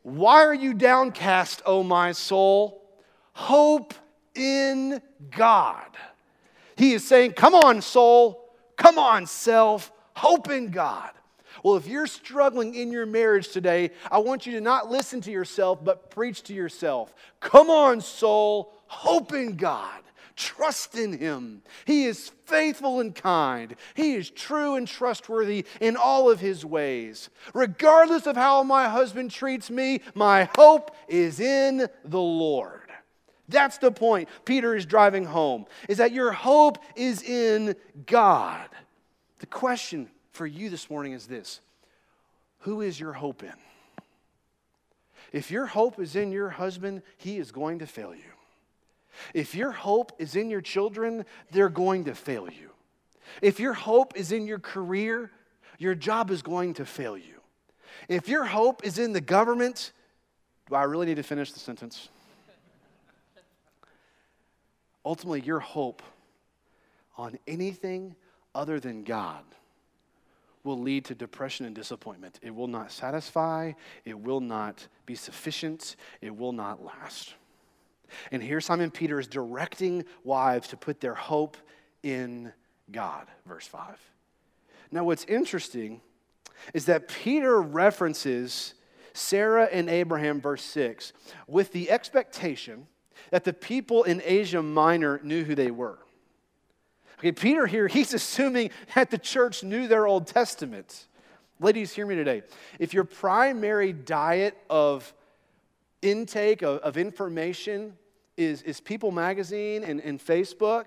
Why 0.03 0.45
are 0.45 0.55
you 0.55 0.75
downcast, 0.75 1.63
O 1.67 1.83
my 1.83 2.13
soul? 2.13 2.83
Hope 3.33 3.95
in 4.35 5.01
God. 5.31 5.87
He 6.77 6.93
is 6.93 7.07
saying, 7.07 7.33
Come 7.33 7.55
on, 7.55 7.83
soul, 7.83 8.49
Come 8.79 8.97
on, 8.97 9.27
self, 9.27 9.93
hope 10.15 10.49
in 10.49 10.71
God. 10.71 11.11
Well, 11.65 11.77
if 11.77 11.89
you're 11.89 12.07
struggling 12.07 12.77
in 12.77 12.93
your 12.93 13.05
marriage 13.05 13.49
today, 13.49 13.91
I 14.11 14.19
want 14.19 14.47
you 14.47 14.53
to 14.53 14.61
not 14.61 14.89
listen 14.89 15.21
to 15.23 15.33
yourself, 15.33 15.85
but 15.85 16.11
preach 16.11 16.45
to 16.45 16.55
yourself. 16.55 17.13
Come 17.41 17.69
on, 17.69 18.01
soul, 18.01 18.73
hope 18.87 19.33
in 19.33 19.57
God. 19.57 20.01
Trust 20.39 20.95
in 20.95 21.19
him. 21.19 21.63
He 21.85 22.05
is 22.05 22.31
faithful 22.47 23.01
and 23.01 23.13
kind. 23.13 23.75
He 23.95 24.15
is 24.15 24.31
true 24.31 24.77
and 24.77 24.87
trustworthy 24.87 25.67
in 25.81 25.97
all 25.97 26.31
of 26.31 26.39
his 26.39 26.65
ways. 26.65 27.29
Regardless 27.55 28.25
of 28.25 28.37
how 28.37 28.63
my 28.63 28.89
husband 28.89 29.33
treats 29.33 29.69
me, 29.69 30.01
my 30.15 30.49
hope 30.57 30.95
is 31.09 31.41
in 31.41 31.89
the 32.05 32.21
Lord. 32.21 32.83
That's 33.49 33.79
the 33.79 33.91
point 33.91 34.29
Peter 34.45 34.77
is 34.77 34.87
driving 34.87 35.25
home, 35.25 35.67
is 35.89 35.99
that 35.99 36.13
your 36.13 36.31
hope 36.31 36.79
is 36.95 37.21
in 37.25 37.75
God. 38.07 38.69
The 39.41 39.47
question 39.47 40.09
for 40.31 40.47
you 40.47 40.71
this 40.71 40.89
morning 40.89 41.15
is 41.15 41.27
this 41.27 41.61
Who 42.61 42.81
is 42.81 43.01
your 43.01 43.15
hope 43.15 43.43
in? 43.43 43.55
If 45.33 45.51
your 45.51 45.67
hope 45.67 45.99
is 45.99 46.15
in 46.15 46.31
your 46.31 46.51
husband, 46.51 47.03
he 47.17 47.39
is 47.39 47.51
going 47.51 47.81
to 47.81 47.87
fail 47.89 48.15
you. 48.15 48.38
If 49.35 49.55
your 49.55 49.73
hope 49.73 50.13
is 50.19 50.37
in 50.37 50.51
your 50.51 50.61
children, 50.61 51.25
they're 51.51 51.69
going 51.69 52.05
to 52.05 52.15
fail 52.15 52.49
you. 52.49 52.71
If 53.43 53.61
your 53.61 53.75
hope 53.75 54.17
is 54.17 54.33
in 54.33 54.47
your 54.47 54.59
career, 54.59 55.31
your 55.79 55.95
job 55.95 56.31
is 56.31 56.43
going 56.43 56.75
to 56.75 56.85
fail 56.85 57.17
you. 57.17 57.41
If 58.09 58.29
your 58.29 58.45
hope 58.45 58.85
is 58.85 58.99
in 58.99 59.13
the 59.13 59.21
government, 59.21 59.93
do 60.69 60.75
I 60.75 60.85
really 60.85 61.07
need 61.07 61.17
to 61.17 61.23
finish 61.23 61.53
the 61.53 61.61
sentence? 61.61 62.09
Ultimately, 65.05 65.41
your 65.41 65.61
hope 65.61 66.03
on 67.17 67.39
anything 67.47 68.15
other 68.55 68.79
than 68.79 69.05
God 69.05 69.43
will 70.65 70.79
lead 70.79 71.05
to 71.07 71.15
depression 71.15 71.65
and 71.67 71.75
disappointment. 71.75 72.39
It 72.43 72.55
will 72.55 72.67
not 72.67 72.93
satisfy, 72.93 73.73
it 74.05 74.19
will 74.19 74.41
not 74.41 74.87
be 75.07 75.15
sufficient, 75.15 75.97
it 76.21 76.37
will 76.37 76.53
not 76.53 76.85
last. 76.85 77.35
And 78.33 78.43
here 78.43 78.61
Simon 78.61 78.91
Peter 78.91 79.19
is 79.19 79.27
directing 79.27 80.05
wives 80.25 80.69
to 80.69 80.77
put 80.77 81.01
their 81.01 81.15
hope 81.15 81.57
in 82.03 82.53
God, 82.91 83.27
verse 83.47 83.67
5. 83.67 83.99
Now, 84.91 85.05
what's 85.05 85.25
interesting 85.25 86.01
is 86.75 86.87
that 86.87 87.09
Peter 87.09 87.61
references 87.61 88.75
Sarah 89.13 89.69
and 89.71 89.89
Abraham, 89.89 90.41
verse 90.41 90.63
6, 90.63 91.13
with 91.47 91.73
the 91.73 91.91
expectation 91.91 92.87
that 93.31 93.45
the 93.45 93.53
people 93.53 94.05
in 94.05 94.23
Asia 94.25 94.63
Minor 94.63 95.21
knew 95.23 95.45
who 95.45 95.55
they 95.55 95.71
were. 95.71 95.99
Okay, 97.19 97.33
Peter 97.33 97.67
here, 97.67 97.89
he's 97.89 98.15
assuming 98.15 98.71
that 98.95 99.11
the 99.11 99.19
church 99.19 99.65
knew 99.65 99.89
their 99.89 100.07
Old 100.07 100.29
Testament. 100.29 101.07
Ladies, 101.61 101.93
hear 101.93 102.07
me 102.07 102.15
today. 102.15 102.43
If 102.79 102.95
your 102.95 103.03
primary 103.03 103.93
diet 103.93 104.57
of 104.71 105.13
intake 106.03 106.63
of, 106.63 106.79
of 106.79 106.97
information 106.97 107.95
is, 108.37 108.63
is 108.63 108.81
People 108.81 109.11
Magazine 109.11 109.85
and, 109.85 110.01
and 110.01 110.19
Facebook, 110.25 110.87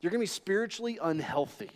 you're 0.00 0.10
going 0.10 0.20
to 0.20 0.24
be 0.24 0.26
spiritually 0.26 0.98
unhealthy. 1.00 1.70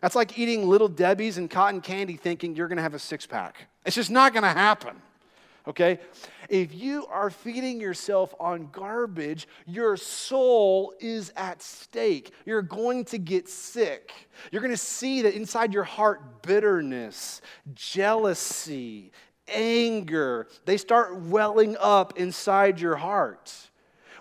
That's 0.00 0.14
like 0.14 0.38
eating 0.38 0.68
little 0.68 0.88
Debbie's 0.88 1.38
and 1.38 1.50
cotton 1.50 1.80
candy 1.80 2.16
thinking 2.16 2.54
you're 2.54 2.68
going 2.68 2.76
to 2.76 2.82
have 2.82 2.94
a 2.94 2.98
six 2.98 3.26
pack. 3.26 3.68
It's 3.84 3.96
just 3.96 4.10
not 4.10 4.32
going 4.32 4.42
to 4.42 4.48
happen. 4.50 5.00
Okay? 5.66 5.98
If 6.48 6.74
you 6.74 7.06
are 7.06 7.28
feeding 7.28 7.80
yourself 7.80 8.32
on 8.38 8.68
garbage, 8.70 9.48
your 9.66 9.96
soul 9.96 10.94
is 11.00 11.32
at 11.36 11.60
stake. 11.60 12.32
You're 12.44 12.62
going 12.62 13.04
to 13.06 13.18
get 13.18 13.48
sick. 13.48 14.12
You're 14.52 14.62
going 14.62 14.72
to 14.72 14.76
see 14.76 15.22
that 15.22 15.34
inside 15.34 15.74
your 15.74 15.82
heart, 15.82 16.42
bitterness, 16.42 17.40
jealousy, 17.74 19.10
anger, 19.48 20.46
they 20.64 20.76
start 20.76 21.16
welling 21.16 21.76
up 21.78 22.18
inside 22.18 22.80
your 22.80 22.96
heart 22.96 23.52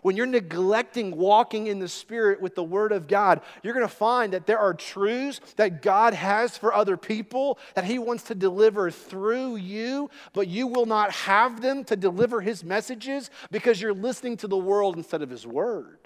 when 0.06 0.16
you're 0.16 0.28
neglecting 0.28 1.18
walking 1.18 1.66
in 1.66 1.80
the 1.80 1.88
Spirit 1.88 2.40
with 2.40 2.54
the 2.54 2.64
Word 2.64 2.92
of 2.92 3.08
God, 3.08 3.42
you're 3.64 3.74
going 3.74 3.88
to 3.88 3.92
find 3.92 4.34
that 4.34 4.46
there 4.46 4.60
are 4.60 4.72
truths 4.72 5.40
that 5.56 5.82
God 5.82 6.14
has 6.14 6.56
for 6.56 6.72
other 6.72 6.96
people 6.96 7.58
that 7.74 7.86
He 7.86 7.98
wants 7.98 8.26
to 8.26 8.36
deliver 8.36 8.92
through 8.92 9.56
you, 9.56 10.12
but 10.34 10.48
you 10.48 10.68
will 10.68 10.86
not 10.86 11.12
have 11.12 11.60
them 11.60 11.84
to 11.86 11.96
deliver 11.96 12.40
His 12.40 12.64
messages 12.64 13.32
because 13.50 13.82
you're 13.82 13.96
listening 13.96 14.38
to 14.38 14.48
the 14.48 14.56
world 14.56 14.96
instead 14.96 15.24
of 15.24 15.32
His 15.32 15.48
Word. 15.48 15.98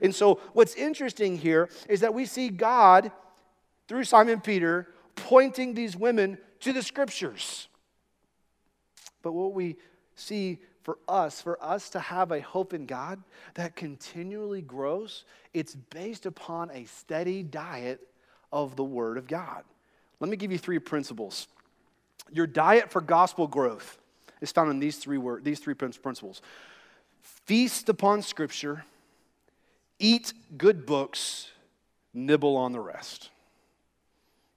And 0.00 0.14
so, 0.14 0.38
what's 0.52 0.76
interesting 0.76 1.36
here 1.36 1.70
is 1.88 2.02
that 2.02 2.14
we 2.14 2.24
see 2.24 2.50
God, 2.50 3.10
through 3.88 4.04
Simon 4.04 4.40
Peter, 4.40 4.86
pointing 5.16 5.74
these 5.74 5.96
women 5.96 6.38
to 6.60 6.72
the 6.72 6.84
Scriptures. 6.84 7.66
But 9.22 9.32
what 9.32 9.52
we 9.52 9.76
see 10.16 10.58
for 10.82 10.98
us, 11.08 11.40
for 11.40 11.62
us 11.64 11.90
to 11.90 12.00
have 12.00 12.32
a 12.32 12.40
hope 12.40 12.74
in 12.74 12.86
God 12.86 13.22
that 13.54 13.76
continually 13.76 14.62
grows, 14.62 15.24
it's 15.54 15.74
based 15.74 16.26
upon 16.26 16.70
a 16.72 16.84
steady 16.84 17.42
diet 17.42 18.00
of 18.52 18.76
the 18.76 18.84
Word 18.84 19.16
of 19.16 19.26
God. 19.26 19.62
Let 20.20 20.30
me 20.30 20.36
give 20.36 20.52
you 20.52 20.58
three 20.58 20.78
principles. 20.78 21.48
Your 22.32 22.46
diet 22.46 22.90
for 22.90 23.00
gospel 23.00 23.46
growth 23.46 23.98
is 24.40 24.52
found 24.52 24.70
in 24.70 24.78
these 24.78 24.96
three, 24.96 25.18
word, 25.18 25.44
these 25.44 25.60
three 25.60 25.74
principles 25.74 26.42
feast 27.22 27.88
upon 27.88 28.22
Scripture, 28.22 28.84
eat 29.98 30.32
good 30.56 30.86
books, 30.86 31.50
nibble 32.12 32.56
on 32.56 32.72
the 32.72 32.80
rest. 32.80 33.30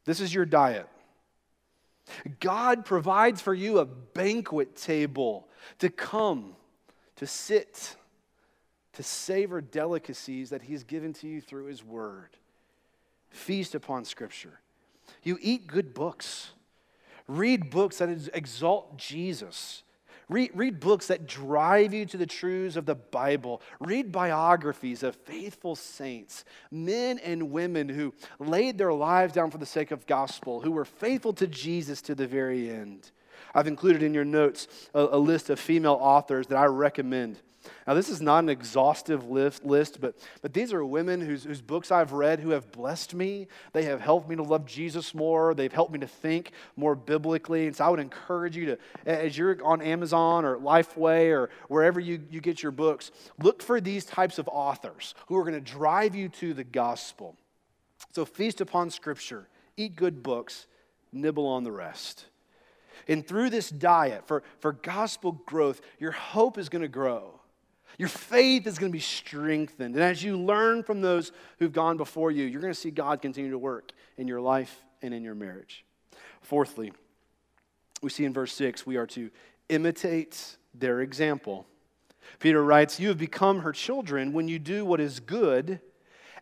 This 0.06 0.20
is 0.20 0.34
your 0.34 0.46
diet. 0.46 0.88
God 2.40 2.86
provides 2.86 3.42
for 3.42 3.54
you 3.54 3.80
a 3.80 3.86
banquet 3.86 4.76
table 4.76 5.48
to 5.80 5.90
come, 5.90 6.56
to 7.18 7.28
sit, 7.28 7.96
to 8.94 9.04
savor 9.04 9.62
delicacies 9.62 10.50
that 10.52 10.64
He's 10.64 10.84
given 10.84 11.14
to 11.14 11.28
you 11.28 11.42
through 11.42 11.66
His 11.66 11.84
Word. 11.84 12.30
Feast 13.30 13.76
upon 13.76 14.06
Scripture. 14.06 14.60
You 15.24 15.38
eat 15.42 15.68
good 15.68 15.94
books. 15.94 16.52
Read 17.28 17.70
books 17.70 17.98
that 17.98 18.10
exalt 18.34 18.98
Jesus. 18.98 19.84
Read, 20.28 20.52
read 20.56 20.80
books 20.80 21.08
that 21.08 21.28
drive 21.28 21.94
you 21.94 22.06
to 22.08 22.18
the 22.18 22.26
truths 22.26 22.76
of 22.76 22.86
the 22.86 22.96
Bible. 22.96 23.62
Read 23.80 24.12
biographies 24.12 25.04
of 25.04 25.16
faithful 25.16 25.76
saints, 25.76 26.46
men 26.72 27.20
and 27.20 27.52
women 27.52 27.90
who 27.90 28.14
laid 28.40 28.78
their 28.78 28.94
lives 28.94 29.34
down 29.34 29.52
for 29.52 29.60
the 29.60 29.66
sake 29.66 29.92
of 29.92 30.08
gospel, 30.08 30.62
who 30.62 30.72
were 30.72 30.86
faithful 30.86 31.34
to 31.34 31.48
Jesus 31.48 32.02
to 32.04 32.16
the 32.16 32.28
very 32.28 32.70
end. 32.70 33.12
I've 33.54 33.68
included 33.68 34.02
in 34.02 34.14
your 34.14 34.26
notes 34.26 34.68
a, 34.94 35.08
a 35.12 35.18
list 35.18 35.50
of 35.50 35.60
female 35.60 35.98
authors 36.00 36.48
that 36.48 36.58
I 36.58 36.66
recommend. 36.66 37.40
Now, 37.88 37.94
this 37.94 38.10
is 38.10 38.22
not 38.22 38.44
an 38.44 38.50
exhaustive 38.50 39.30
list, 39.30 39.66
list 39.66 40.02
but, 40.02 40.16
but 40.42 40.54
these 40.54 40.74
are 40.74 40.84
women 40.86 41.22
whose, 41.22 41.44
whose 41.44 41.62
books 41.62 41.92
I've 41.92 42.12
read 42.12 42.40
who 42.40 42.50
have 42.52 42.72
blessed 42.72 43.14
me. 43.14 43.48
They 43.74 43.84
have 43.84 44.02
helped 44.02 44.28
me 44.30 44.36
to 44.36 44.44
love 44.44 44.66
Jesus 44.66 45.14
more. 45.14 45.54
They've 45.54 45.72
helped 45.72 45.94
me 45.94 46.00
to 46.00 46.08
think 46.08 46.52
more 46.76 46.96
biblically. 46.96 47.68
And 47.68 47.76
so 47.76 47.86
I 47.86 47.90
would 47.90 48.00
encourage 48.00 48.56
you 48.56 48.66
to, 48.68 48.78
as 49.06 49.38
you're 49.38 49.64
on 49.64 49.82
Amazon 49.82 50.46
or 50.46 50.58
Lifeway 50.58 51.30
or 51.30 51.50
wherever 51.68 52.00
you, 52.00 52.22
you 52.30 52.42
get 52.42 52.64
your 52.64 52.72
books, 52.72 53.12
look 53.40 53.62
for 53.62 53.80
these 53.80 54.06
types 54.06 54.40
of 54.40 54.48
authors 54.48 55.14
who 55.28 55.38
are 55.38 55.44
going 55.44 55.54
to 55.54 55.62
drive 55.62 56.16
you 56.16 56.30
to 56.30 56.54
the 56.54 56.64
gospel. 56.64 57.36
So 58.14 58.26
feast 58.26 58.62
upon 58.62 58.90
Scripture, 58.90 59.48
eat 59.78 59.96
good 59.96 60.24
books, 60.24 60.68
nibble 61.12 61.48
on 61.48 61.64
the 61.64 61.72
rest. 61.72 62.26
And 63.08 63.26
through 63.26 63.50
this 63.50 63.70
diet 63.70 64.28
for, 64.28 64.44
for 64.60 64.72
gospel 64.72 65.34
growth, 65.46 65.82
your 66.00 66.12
hope 66.12 66.58
is 66.58 66.70
going 66.70 66.82
to 66.82 66.88
grow. 66.88 67.40
Your 67.98 68.10
faith 68.10 68.68
is 68.68 68.78
going 68.78 68.92
to 68.92 68.96
be 68.96 69.02
strengthened. 69.02 69.96
And 69.96 70.04
as 70.04 70.24
you 70.24 70.38
learn 70.38 70.84
from 70.84 71.02
those 71.02 71.32
who've 71.60 71.72
gone 71.72 71.98
before 71.98 72.32
you, 72.32 72.46
you're 72.46 72.62
going 72.62 72.74
to 72.74 72.80
see 72.80 72.92
God 72.92 73.22
continue 73.22 73.52
to 73.52 73.58
work 73.58 73.92
in 74.18 74.28
your 74.28 74.42
life 74.42 74.84
and 75.02 75.14
in 75.14 75.24
your 75.24 75.36
marriage. 75.36 75.86
Fourthly, 76.42 76.92
we 78.02 78.10
see 78.10 78.26
in 78.26 78.34
verse 78.34 78.54
6, 78.54 78.86
we 78.86 78.98
are 78.98 79.08
to 79.08 79.30
imitate 79.70 80.58
their 80.74 81.02
example. 81.02 81.66
Peter 82.40 82.64
writes, 82.64 83.00
You 83.00 83.08
have 83.10 83.18
become 83.18 83.60
her 83.60 83.72
children 83.72 84.34
when 84.34 84.48
you 84.48 84.60
do 84.60 84.86
what 84.86 85.00
is 85.00 85.20
good 85.20 85.80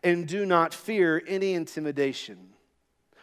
and 0.04 0.28
do 0.28 0.46
not 0.46 0.74
fear 0.74 1.22
any 1.28 1.54
intimidation. 1.54 2.50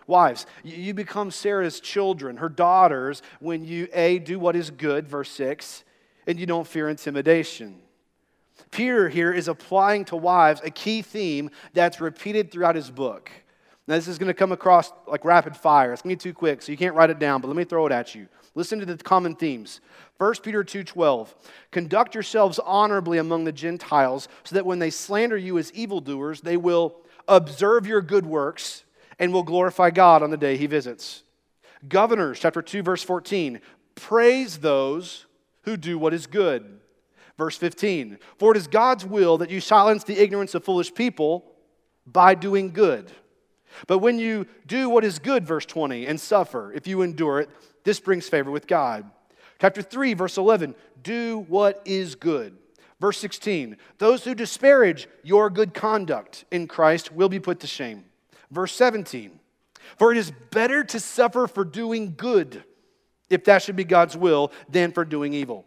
Wives, 0.06 0.46
you 0.64 0.94
become 0.94 1.30
Sarah's 1.30 1.78
children, 1.78 2.38
her 2.38 2.48
daughters, 2.48 3.22
when 3.38 3.64
you, 3.64 3.86
A, 3.92 4.18
do 4.18 4.38
what 4.38 4.56
is 4.56 4.70
good, 4.70 5.06
verse 5.06 5.30
6, 5.30 5.84
and 6.26 6.40
you 6.40 6.46
don't 6.46 6.66
fear 6.66 6.88
intimidation. 6.88 7.80
Peter 8.70 9.08
here 9.08 9.32
is 9.32 9.48
applying 9.48 10.04
to 10.06 10.16
wives 10.16 10.60
a 10.64 10.70
key 10.70 11.02
theme 11.02 11.50
that's 11.72 12.00
repeated 12.00 12.50
throughout 12.50 12.74
his 12.74 12.90
book. 12.90 13.30
Now, 13.86 13.96
this 13.96 14.08
is 14.08 14.18
going 14.18 14.28
to 14.28 14.34
come 14.34 14.52
across 14.52 14.92
like 15.06 15.24
rapid 15.24 15.56
fire. 15.56 15.92
It's 15.92 16.02
going 16.02 16.16
to 16.16 16.22
be 16.22 16.30
too 16.30 16.34
quick, 16.34 16.62
so 16.62 16.70
you 16.70 16.78
can't 16.78 16.94
write 16.94 17.10
it 17.10 17.18
down, 17.18 17.40
but 17.40 17.48
let 17.48 17.56
me 17.56 17.64
throw 17.64 17.86
it 17.86 17.92
at 17.92 18.14
you. 18.14 18.28
Listen 18.54 18.78
to 18.78 18.86
the 18.86 18.96
common 18.96 19.34
themes. 19.34 19.80
1 20.18 20.34
Peter 20.42 20.62
2:12. 20.62 21.34
Conduct 21.70 22.14
yourselves 22.14 22.58
honorably 22.60 23.18
among 23.18 23.44
the 23.44 23.52
Gentiles, 23.52 24.28
so 24.44 24.54
that 24.54 24.66
when 24.66 24.78
they 24.78 24.90
slander 24.90 25.36
you 25.36 25.58
as 25.58 25.72
evildoers, 25.72 26.40
they 26.40 26.56
will 26.56 26.96
observe 27.26 27.86
your 27.86 28.02
good 28.02 28.26
works 28.26 28.84
and 29.18 29.32
will 29.32 29.42
glorify 29.42 29.90
God 29.90 30.22
on 30.22 30.30
the 30.30 30.36
day 30.36 30.56
he 30.56 30.66
visits. 30.66 31.22
Governors, 31.88 32.38
chapter 32.38 32.60
2, 32.60 32.82
verse 32.82 33.02
14, 33.02 33.60
praise 33.94 34.58
those 34.58 35.26
who 35.62 35.76
do 35.76 35.98
what 35.98 36.12
is 36.12 36.26
good. 36.26 36.79
Verse 37.40 37.56
15, 37.56 38.18
for 38.36 38.50
it 38.50 38.58
is 38.58 38.66
God's 38.66 39.06
will 39.06 39.38
that 39.38 39.48
you 39.48 39.62
silence 39.62 40.04
the 40.04 40.22
ignorance 40.22 40.54
of 40.54 40.62
foolish 40.62 40.92
people 40.92 41.42
by 42.04 42.34
doing 42.34 42.70
good. 42.70 43.10
But 43.86 44.00
when 44.00 44.18
you 44.18 44.46
do 44.66 44.90
what 44.90 45.06
is 45.06 45.18
good, 45.18 45.46
verse 45.46 45.64
20, 45.64 46.06
and 46.06 46.20
suffer, 46.20 46.70
if 46.70 46.86
you 46.86 47.00
endure 47.00 47.40
it, 47.40 47.48
this 47.82 47.98
brings 47.98 48.28
favor 48.28 48.50
with 48.50 48.66
God. 48.66 49.10
Chapter 49.58 49.80
3, 49.80 50.12
verse 50.12 50.36
11, 50.36 50.74
do 51.02 51.46
what 51.48 51.80
is 51.86 52.14
good. 52.14 52.58
Verse 53.00 53.16
16, 53.16 53.78
those 53.96 54.22
who 54.24 54.34
disparage 54.34 55.08
your 55.22 55.48
good 55.48 55.72
conduct 55.72 56.44
in 56.50 56.68
Christ 56.68 57.10
will 57.10 57.30
be 57.30 57.40
put 57.40 57.60
to 57.60 57.66
shame. 57.66 58.04
Verse 58.50 58.74
17, 58.74 59.40
for 59.96 60.12
it 60.12 60.18
is 60.18 60.30
better 60.50 60.84
to 60.84 61.00
suffer 61.00 61.46
for 61.46 61.64
doing 61.64 62.12
good, 62.18 62.64
if 63.30 63.44
that 63.44 63.62
should 63.62 63.76
be 63.76 63.84
God's 63.84 64.14
will, 64.14 64.52
than 64.68 64.92
for 64.92 65.06
doing 65.06 65.32
evil. 65.32 65.64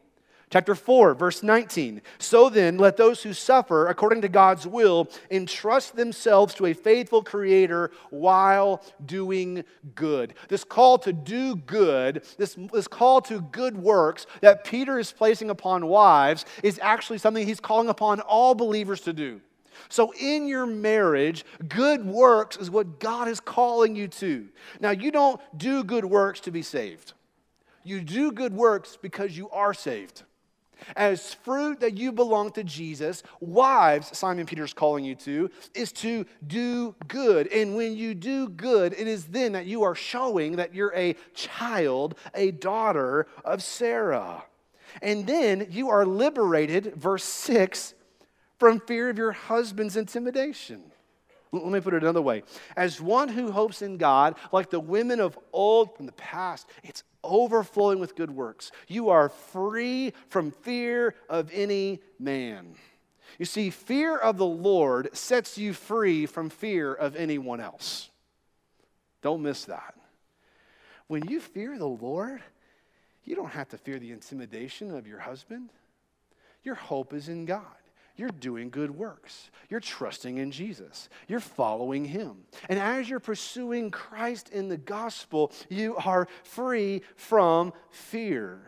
Chapter 0.53 0.75
4, 0.75 1.15
verse 1.15 1.41
19. 1.41 1.99
So 2.19 2.47
then, 2.47 2.77
let 2.77 2.95
those 2.95 3.23
who 3.23 3.33
suffer 3.33 3.87
according 3.87 4.21
to 4.21 4.29
God's 4.29 4.67
will 4.67 5.09
entrust 5.31 5.95
themselves 5.95 6.53
to 6.53 6.67
a 6.67 6.73
faithful 6.73 7.23
Creator 7.23 7.89
while 8.11 8.83
doing 9.03 9.63
good. 9.95 10.35
This 10.49 10.63
call 10.63 10.99
to 10.99 11.11
do 11.11 11.55
good, 11.55 12.23
this, 12.37 12.55
this 12.71 12.87
call 12.87 13.19
to 13.21 13.41
good 13.41 13.75
works 13.75 14.27
that 14.41 14.63
Peter 14.63 14.99
is 14.99 15.11
placing 15.11 15.49
upon 15.49 15.87
wives, 15.87 16.45
is 16.61 16.79
actually 16.83 17.17
something 17.17 17.47
he's 17.47 17.59
calling 17.59 17.89
upon 17.89 18.19
all 18.19 18.53
believers 18.53 19.01
to 19.01 19.13
do. 19.13 19.41
So, 19.89 20.13
in 20.19 20.47
your 20.47 20.67
marriage, 20.67 21.45
good 21.67 22.05
works 22.05 22.57
is 22.57 22.69
what 22.69 22.99
God 22.99 23.27
is 23.27 23.39
calling 23.39 23.95
you 23.95 24.07
to. 24.07 24.49
Now, 24.79 24.91
you 24.91 25.09
don't 25.09 25.41
do 25.57 25.83
good 25.83 26.05
works 26.05 26.41
to 26.41 26.51
be 26.51 26.61
saved, 26.61 27.13
you 27.83 28.01
do 28.01 28.31
good 28.31 28.53
works 28.53 28.99
because 29.01 29.35
you 29.35 29.49
are 29.49 29.73
saved. 29.73 30.21
As 30.95 31.33
fruit 31.33 31.79
that 31.81 31.97
you 31.97 32.11
belong 32.11 32.51
to 32.51 32.63
Jesus, 32.63 33.23
wives, 33.39 34.17
Simon 34.17 34.45
Peter's 34.45 34.73
calling 34.73 35.03
you 35.03 35.15
to, 35.15 35.49
is 35.73 35.91
to 35.93 36.25
do 36.45 36.95
good. 37.07 37.47
And 37.47 37.75
when 37.75 37.95
you 37.95 38.13
do 38.13 38.49
good, 38.49 38.93
it 38.93 39.07
is 39.07 39.25
then 39.25 39.53
that 39.53 39.65
you 39.65 39.83
are 39.83 39.95
showing 39.95 40.57
that 40.57 40.73
you're 40.73 40.93
a 40.95 41.15
child, 41.33 42.15
a 42.33 42.51
daughter 42.51 43.27
of 43.43 43.63
Sarah. 43.63 44.43
And 45.01 45.25
then 45.25 45.67
you 45.71 45.89
are 45.89 46.05
liberated, 46.05 46.95
verse 46.95 47.23
6, 47.23 47.93
from 48.59 48.79
fear 48.79 49.09
of 49.09 49.17
your 49.17 49.31
husband's 49.31 49.97
intimidation. 49.97 50.92
Let 51.53 51.71
me 51.71 51.79
put 51.79 51.93
it 51.93 52.01
another 52.01 52.21
way. 52.21 52.41
As 52.75 52.99
one 52.99 53.29
who 53.29 53.51
hopes 53.51 53.83
in 53.83 53.97
God, 53.97 54.35
like 54.51 54.71
the 54.71 54.79
women 54.79 55.19
of 55.19 55.37
old 55.53 55.95
from 55.95 56.07
the 56.07 56.11
past, 56.13 56.67
it's 56.83 57.03
overflowing 57.23 57.99
with 57.99 58.15
good 58.15 58.31
works. 58.31 58.71
You 58.87 59.09
are 59.09 59.29
free 59.29 60.13
from 60.29 60.49
fear 60.49 61.13
of 61.29 61.51
any 61.53 62.01
man. 62.19 62.75
You 63.37 63.45
see, 63.45 63.69
fear 63.69 64.17
of 64.17 64.37
the 64.37 64.45
Lord 64.45 65.15
sets 65.15 65.57
you 65.57 65.73
free 65.73 66.25
from 66.25 66.49
fear 66.49 66.91
of 66.91 67.15
anyone 67.15 67.59
else. 67.59 68.09
Don't 69.21 69.43
miss 69.43 69.65
that. 69.65 69.93
When 71.07 71.29
you 71.29 71.39
fear 71.39 71.77
the 71.77 71.85
Lord, 71.85 72.41
you 73.23 73.35
don't 73.35 73.51
have 73.51 73.69
to 73.69 73.77
fear 73.77 73.99
the 73.99 74.11
intimidation 74.11 74.95
of 74.95 75.07
your 75.07 75.19
husband. 75.19 75.69
Your 76.63 76.75
hope 76.75 77.13
is 77.13 77.29
in 77.29 77.45
God. 77.45 77.61
You're 78.15 78.29
doing 78.29 78.69
good 78.69 78.91
works. 78.91 79.49
You're 79.69 79.79
trusting 79.79 80.37
in 80.37 80.51
Jesus. 80.51 81.09
You're 81.27 81.39
following 81.39 82.05
Him. 82.05 82.43
And 82.69 82.77
as 82.77 83.09
you're 83.09 83.19
pursuing 83.19 83.89
Christ 83.89 84.49
in 84.49 84.67
the 84.67 84.77
gospel, 84.77 85.51
you 85.69 85.95
are 85.97 86.27
free 86.43 87.01
from 87.15 87.73
fear. 87.89 88.61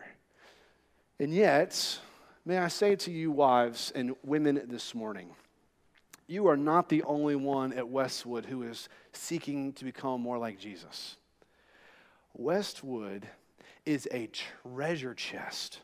And 1.20 1.32
yet, 1.32 1.98
may 2.44 2.58
I 2.58 2.68
say 2.68 2.96
to 2.96 3.10
you, 3.12 3.30
wives 3.30 3.92
and 3.94 4.16
women, 4.24 4.60
this 4.66 4.94
morning, 4.94 5.30
you 6.26 6.48
are 6.48 6.56
not 6.56 6.88
the 6.88 7.04
only 7.04 7.36
one 7.36 7.72
at 7.72 7.88
Westwood 7.88 8.46
who 8.46 8.64
is 8.64 8.88
seeking 9.12 9.72
to 9.74 9.84
become 9.84 10.20
more 10.20 10.38
like 10.38 10.58
Jesus. 10.58 11.16
Westwood 12.34 13.28
is 13.84 14.08
a 14.10 14.28
treasure 14.64 15.14
chest 15.14 15.80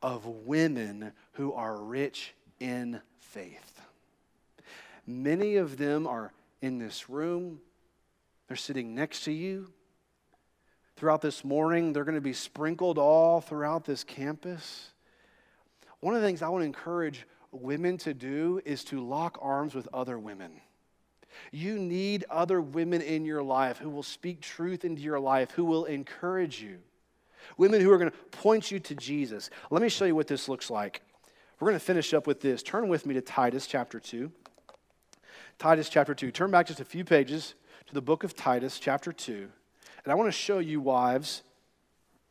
of 0.00 0.24
women 0.24 1.12
who 1.32 1.52
are 1.52 1.76
rich 1.76 2.34
in 2.60 3.00
faith. 3.18 3.80
Many 5.06 5.56
of 5.56 5.76
them 5.78 6.06
are 6.06 6.32
in 6.60 6.78
this 6.78 7.08
room, 7.08 7.60
they're 8.46 8.56
sitting 8.56 8.94
next 8.94 9.24
to 9.24 9.32
you. 9.32 9.72
Throughout 10.96 11.20
this 11.20 11.44
morning, 11.44 11.92
they're 11.92 12.04
going 12.04 12.16
to 12.16 12.20
be 12.20 12.32
sprinkled 12.32 12.98
all 12.98 13.40
throughout 13.40 13.84
this 13.84 14.02
campus. 14.02 14.90
One 16.00 16.14
of 16.14 16.20
the 16.20 16.26
things 16.26 16.42
I 16.42 16.48
want 16.48 16.62
to 16.62 16.66
encourage 16.66 17.24
women 17.52 17.98
to 17.98 18.12
do 18.12 18.60
is 18.64 18.82
to 18.84 19.00
lock 19.00 19.38
arms 19.40 19.74
with 19.74 19.88
other 19.92 20.18
women. 20.18 20.60
You 21.52 21.78
need 21.78 22.24
other 22.28 22.60
women 22.60 23.00
in 23.00 23.24
your 23.24 23.42
life 23.42 23.78
who 23.78 23.90
will 23.90 24.02
speak 24.02 24.40
truth 24.40 24.84
into 24.84 25.02
your 25.02 25.20
life, 25.20 25.52
who 25.52 25.64
will 25.64 25.84
encourage 25.84 26.60
you. 26.60 26.78
Women 27.56 27.80
who 27.80 27.90
are 27.92 27.98
going 27.98 28.10
to 28.10 28.16
point 28.30 28.70
you 28.70 28.78
to 28.80 28.94
Jesus. 28.94 29.50
Let 29.70 29.82
me 29.82 29.88
show 29.88 30.04
you 30.04 30.14
what 30.14 30.26
this 30.26 30.48
looks 30.48 30.70
like. 30.70 31.02
We're 31.60 31.70
going 31.70 31.80
to 31.80 31.84
finish 31.84 32.14
up 32.14 32.28
with 32.28 32.40
this. 32.40 32.62
Turn 32.62 32.86
with 32.86 33.04
me 33.04 33.14
to 33.14 33.20
Titus 33.20 33.66
chapter 33.66 33.98
2. 33.98 34.30
Titus 35.58 35.88
chapter 35.88 36.14
2. 36.14 36.30
Turn 36.30 36.52
back 36.52 36.68
just 36.68 36.78
a 36.78 36.84
few 36.84 37.04
pages 37.04 37.54
to 37.88 37.94
the 37.94 38.00
book 38.00 38.22
of 38.22 38.36
Titus 38.36 38.78
chapter 38.78 39.12
2. 39.12 39.48
And 40.04 40.12
I 40.12 40.14
want 40.14 40.28
to 40.28 40.32
show 40.32 40.60
you, 40.60 40.80
wives 40.80 41.42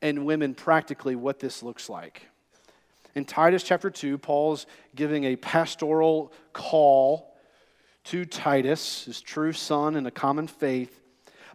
and 0.02 0.26
women, 0.26 0.54
practically 0.54 1.18
what 1.18 1.40
this 1.42 1.62
looks 1.62 1.90
like. 1.90 2.30
In 3.16 3.26
Titus 3.26 3.63
chapter 3.63 3.90
2, 3.90 4.18
Paul's 4.18 4.66
giving 4.96 5.26
a 5.26 5.36
pastoral 5.36 6.32
call 6.54 7.36
to 8.06 8.24
Titus, 8.24 9.04
his 9.04 9.20
true 9.20 9.52
son 9.52 9.98
in 9.98 10.06
a 10.06 10.12
common 10.12 10.48
faith. 10.48 11.02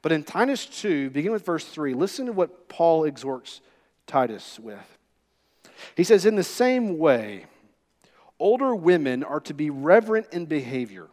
But 0.03 0.13
in 0.13 0.25
Titus 0.25 0.67
2, 0.67 1.09
begin 1.09 1.33
with 1.33 1.47
verse 1.47 1.65
3, 1.65 1.95
listen 1.95 2.27
to 2.27 2.33
what 2.33 2.69
Paul 2.69 3.05
exhorts 3.05 3.63
Titus 4.07 4.61
with. 4.61 4.99
He 5.97 6.05
says, 6.05 6.27
In 6.27 6.37
the 6.37 6.43
same 6.43 6.99
way, 6.99 7.47
older 8.43 8.75
women 8.75 9.23
are 9.23 9.41
to 9.41 9.55
be 9.55 9.71
reverent 9.71 10.27
in 10.33 10.47
behavior, 10.47 11.09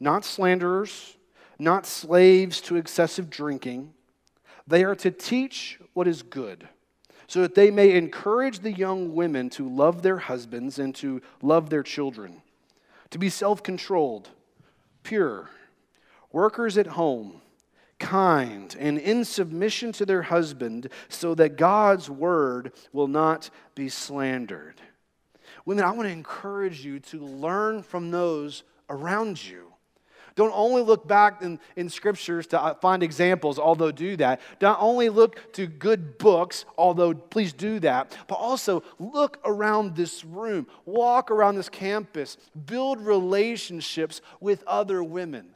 not 0.00 0.24
slanderers, 0.24 1.16
not 1.58 1.84
slaves 1.84 2.60
to 2.62 2.76
excessive 2.76 3.28
drinking. 3.28 3.92
They 4.66 4.82
are 4.82 4.94
to 4.96 5.10
teach 5.10 5.78
what 5.92 6.08
is 6.08 6.22
good, 6.22 6.66
so 7.26 7.42
that 7.42 7.54
they 7.54 7.70
may 7.70 7.92
encourage 7.92 8.60
the 8.60 8.72
young 8.72 9.14
women 9.14 9.50
to 9.50 9.68
love 9.68 10.00
their 10.00 10.16
husbands 10.16 10.78
and 10.78 10.94
to 10.96 11.20
love 11.42 11.68
their 11.68 11.82
children, 11.82 12.40
to 13.10 13.18
be 13.18 13.28
self 13.28 13.62
controlled, 13.62 14.30
pure, 15.02 15.50
workers 16.32 16.78
at 16.78 16.86
home, 16.86 17.42
kind, 17.98 18.74
and 18.80 18.98
in 18.98 19.26
submission 19.26 19.92
to 19.92 20.06
their 20.06 20.22
husband, 20.22 20.88
so 21.10 21.34
that 21.34 21.56
God's 21.56 22.08
word 22.08 22.72
will 22.90 23.08
not 23.08 23.50
be 23.74 23.90
slandered. 23.90 24.80
Women, 25.64 25.84
I 25.84 25.90
want 25.92 26.08
to 26.08 26.12
encourage 26.12 26.84
you 26.84 27.00
to 27.00 27.18
learn 27.18 27.82
from 27.82 28.10
those 28.10 28.64
around 28.88 29.42
you. 29.42 29.74
Don't 30.36 30.52
only 30.54 30.82
look 30.82 31.06
back 31.06 31.42
in, 31.42 31.60
in 31.76 31.88
scriptures 31.88 32.48
to 32.48 32.60
uh, 32.60 32.74
find 32.74 33.02
examples, 33.02 33.58
although 33.58 33.92
do 33.92 34.16
that. 34.16 34.40
Don't 34.58 34.80
only 34.82 35.08
look 35.08 35.52
to 35.52 35.66
good 35.66 36.18
books, 36.18 36.64
although 36.76 37.14
please 37.14 37.52
do 37.52 37.78
that. 37.80 38.16
But 38.26 38.36
also 38.36 38.82
look 38.98 39.38
around 39.44 39.94
this 39.94 40.24
room, 40.24 40.66
walk 40.86 41.30
around 41.30 41.54
this 41.54 41.68
campus, 41.68 42.36
build 42.66 43.00
relationships 43.00 44.20
with 44.40 44.64
other 44.66 45.04
women. 45.04 45.50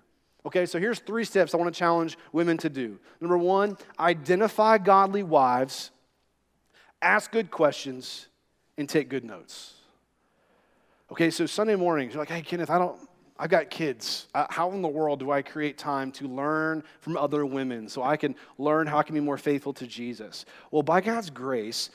Okay, 0.46 0.64
so 0.64 0.78
here's 0.78 1.00
three 1.00 1.24
steps 1.24 1.54
I 1.54 1.56
want 1.56 1.74
to 1.74 1.78
challenge 1.78 2.16
women 2.32 2.56
to 2.58 2.70
do. 2.70 3.00
Number 3.20 3.36
one, 3.36 3.76
identify 3.98 4.78
godly 4.78 5.24
wives, 5.24 5.90
ask 7.02 7.32
good 7.32 7.50
questions, 7.50 8.28
and 8.76 8.88
take 8.88 9.08
good 9.08 9.24
notes. 9.24 9.74
Okay, 11.10 11.30
so 11.30 11.46
Sunday 11.46 11.74
mornings, 11.74 12.12
you're 12.12 12.20
like, 12.20 12.28
hey, 12.28 12.42
Kenneth, 12.42 12.68
I 12.68 12.78
don't, 12.78 13.00
I've 13.38 13.48
got 13.48 13.70
kids. 13.70 14.26
Uh, 14.34 14.44
how 14.50 14.72
in 14.72 14.82
the 14.82 14.88
world 14.88 15.20
do 15.20 15.30
I 15.30 15.40
create 15.40 15.78
time 15.78 16.12
to 16.12 16.28
learn 16.28 16.84
from 17.00 17.16
other 17.16 17.46
women 17.46 17.88
so 17.88 18.02
I 18.02 18.18
can 18.18 18.36
learn 18.58 18.86
how 18.86 18.98
I 18.98 19.02
can 19.04 19.14
be 19.14 19.20
more 19.20 19.38
faithful 19.38 19.72
to 19.74 19.86
Jesus? 19.86 20.44
Well, 20.70 20.82
by 20.82 21.00
God's 21.00 21.30
grace, 21.30 21.88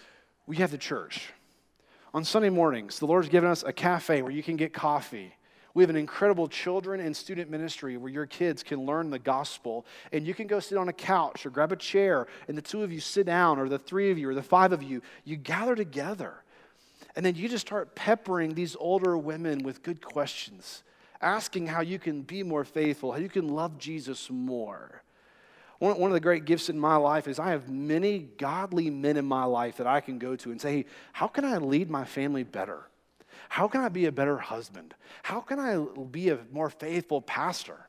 we 0.47 0.57
have 0.57 0.71
the 0.71 0.79
church. 0.79 1.31
On 2.15 2.23
Sunday 2.23 2.49
mornings, 2.49 2.97
the 2.97 3.05
Lord's 3.05 3.29
given 3.29 3.51
us 3.51 3.61
a 3.61 3.71
cafe 3.71 4.23
where 4.23 4.31
you 4.31 4.41
can 4.41 4.55
get 4.55 4.73
coffee. 4.73 5.31
We 5.75 5.83
have 5.83 5.91
an 5.91 5.95
incredible 5.95 6.47
children 6.47 6.99
and 6.99 7.15
student 7.15 7.51
ministry 7.51 7.97
where 7.97 8.11
your 8.11 8.25
kids 8.25 8.63
can 8.63 8.83
learn 8.83 9.11
the 9.11 9.19
gospel 9.19 9.85
and 10.11 10.25
you 10.25 10.33
can 10.33 10.47
go 10.47 10.59
sit 10.59 10.77
on 10.77 10.89
a 10.89 10.93
couch 10.93 11.45
or 11.45 11.51
grab 11.51 11.71
a 11.71 11.75
chair 11.75 12.25
and 12.47 12.57
the 12.57 12.61
two 12.63 12.81
of 12.81 12.91
you 12.91 12.99
sit 12.99 13.27
down 13.27 13.59
or 13.59 13.69
the 13.69 13.79
three 13.79 14.09
of 14.09 14.17
you 14.17 14.27
or 14.29 14.33
the 14.33 14.41
five 14.41 14.71
of 14.71 14.81
you, 14.81 15.03
you 15.23 15.35
gather 15.35 15.75
together 15.75 16.42
and 17.15 17.25
then 17.25 17.35
you 17.35 17.47
just 17.47 17.67
start 17.67 17.95
peppering 17.95 18.53
these 18.53 18.75
older 18.79 19.17
women 19.17 19.63
with 19.63 19.83
good 19.83 20.01
questions. 20.01 20.83
asking 21.21 21.67
how 21.67 21.79
you 21.79 21.97
can 21.97 22.21
be 22.21 22.43
more 22.43 22.65
faithful, 22.65 23.13
how 23.13 23.17
you 23.17 23.29
can 23.29 23.47
love 23.47 23.77
Jesus 23.77 24.29
more. 24.29 25.03
One, 25.79 25.97
one 25.97 26.11
of 26.11 26.13
the 26.15 26.19
great 26.19 26.43
gifts 26.43 26.69
in 26.69 26.77
my 26.77 26.97
life 26.97 27.27
is 27.27 27.39
I 27.39 27.51
have 27.51 27.69
many 27.69 28.19
godly 28.19 28.89
men 28.89 29.15
in 29.15 29.25
my 29.25 29.45
life 29.45 29.77
that 29.77 29.87
I 29.87 30.01
can 30.01 30.19
go 30.19 30.35
to 30.35 30.51
and 30.51 30.59
say, 30.59 30.73
hey, 30.73 30.85
how 31.13 31.27
can 31.27 31.45
I 31.45 31.57
lead 31.57 31.89
my 31.89 32.03
family 32.03 32.43
better? 32.43 32.89
How 33.49 33.67
can 33.67 33.81
I 33.81 33.89
be 33.89 34.05
a 34.05 34.11
better 34.11 34.37
husband? 34.37 34.93
How 35.23 35.39
can 35.39 35.59
I 35.59 35.85
be 36.11 36.29
a 36.29 36.39
more 36.51 36.69
faithful 36.69 37.21
pastor? 37.21 37.87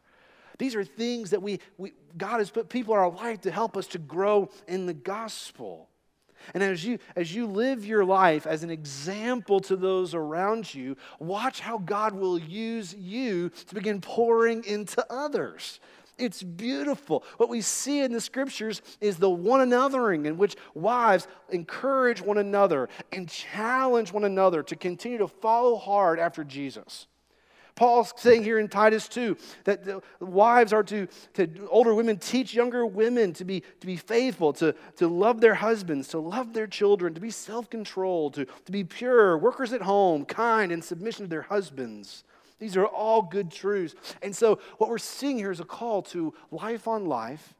These 0.59 0.75
are 0.75 0.85
things 0.85 1.31
that 1.31 1.43
we, 1.43 1.61
we, 1.79 1.93
God 2.17 2.39
has 2.39 2.51
put 2.51 2.69
people 2.69 2.95
in 2.95 3.01
our 3.01 3.11
life 3.11 3.41
to 3.43 3.51
help 3.51 3.77
us 3.77 3.87
to 3.89 3.99
grow 3.99 4.51
in 4.69 4.87
the 4.87 4.95
gospel. 4.95 5.89
And 6.53 6.63
as 6.63 6.85
you, 6.85 6.99
as 7.17 7.35
you 7.35 7.47
live 7.47 7.85
your 7.85 8.05
life 8.05 8.47
as 8.47 8.63
an 8.63 8.71
example 8.71 9.61
to 9.61 9.77
those 9.77 10.15
around 10.15 10.75
you, 10.75 10.97
watch 11.19 11.61
how 11.61 11.79
God 11.79 12.15
will 12.15 12.39
use 12.39 12.95
you 12.95 13.51
to 13.51 13.75
begin 13.75 14.01
pouring 14.01 14.65
into 14.65 15.05
others. 15.11 15.81
It's 16.17 16.43
beautiful. 16.43 17.25
What 17.39 17.49
we 17.49 17.61
see 17.61 18.01
in 18.01 18.13
the 18.13 18.21
scriptures 18.21 18.83
is 19.01 19.17
the 19.17 19.31
one 19.31 19.61
anothering 19.69 20.27
in 20.27 20.37
which 20.37 20.57
wives 20.75 21.27
encourage 21.51 22.21
one 22.21 22.39
another 22.39 22.89
and 23.11 23.29
challenge 23.29 24.13
one 24.13 24.25
another 24.25 24.63
to 24.63 24.77
continue 24.77 25.19
to 25.19 25.29
follow 25.29 25.77
hard 25.77 26.21
after 26.21 26.45
Jesus. 26.45 27.09
Paul's 27.77 28.13
saying 28.17 28.45
here 28.45 28.61
in 28.61 28.69
Titus 28.69 29.09
2 29.09 29.37
that 29.65 29.85
the 29.85 30.01
wives 30.21 30.73
are 30.73 30.85
to, 30.85 31.09
to 31.35 31.67
older 31.69 31.93
women 31.93 32.19
teach 32.19 32.55
younger 32.55 32.87
women 32.87 33.33
to 33.33 33.45
be, 33.45 33.61
to 33.81 33.87
be 33.87 33.97
faithful, 33.97 34.53
to, 34.55 34.75
to 34.97 35.09
love 35.09 35.41
their 35.41 35.55
husbands, 35.55 36.09
to 36.09 36.19
love 36.19 36.53
their 36.53 36.69
children, 36.69 37.15
to 37.15 37.21
be 37.21 37.31
self 37.31 37.69
controlled, 37.69 38.35
to, 38.35 38.45
to 38.45 38.73
be 38.73 38.85
pure, 38.85 39.37
workers 39.37 39.73
at 39.73 39.83
home, 39.83 40.25
kind, 40.25 40.71
and 40.71 40.85
submission 40.85 41.25
to 41.25 41.29
their 41.29 41.43
husbands. 41.43 42.23
These 42.61 42.77
are 42.77 42.87
all 42.87 43.23
good 43.23 43.51
truths. 43.51 43.97
And 44.23 44.35
so, 44.35 44.61
what 44.79 44.89
we're 44.89 44.99
seeing 44.99 45.37
here 45.37 45.51
is 45.51 45.59
a 45.59 45.65
call 45.65 46.03
to 46.03 46.33
life 46.53 46.87
on 46.87 47.07
life, 47.07 47.55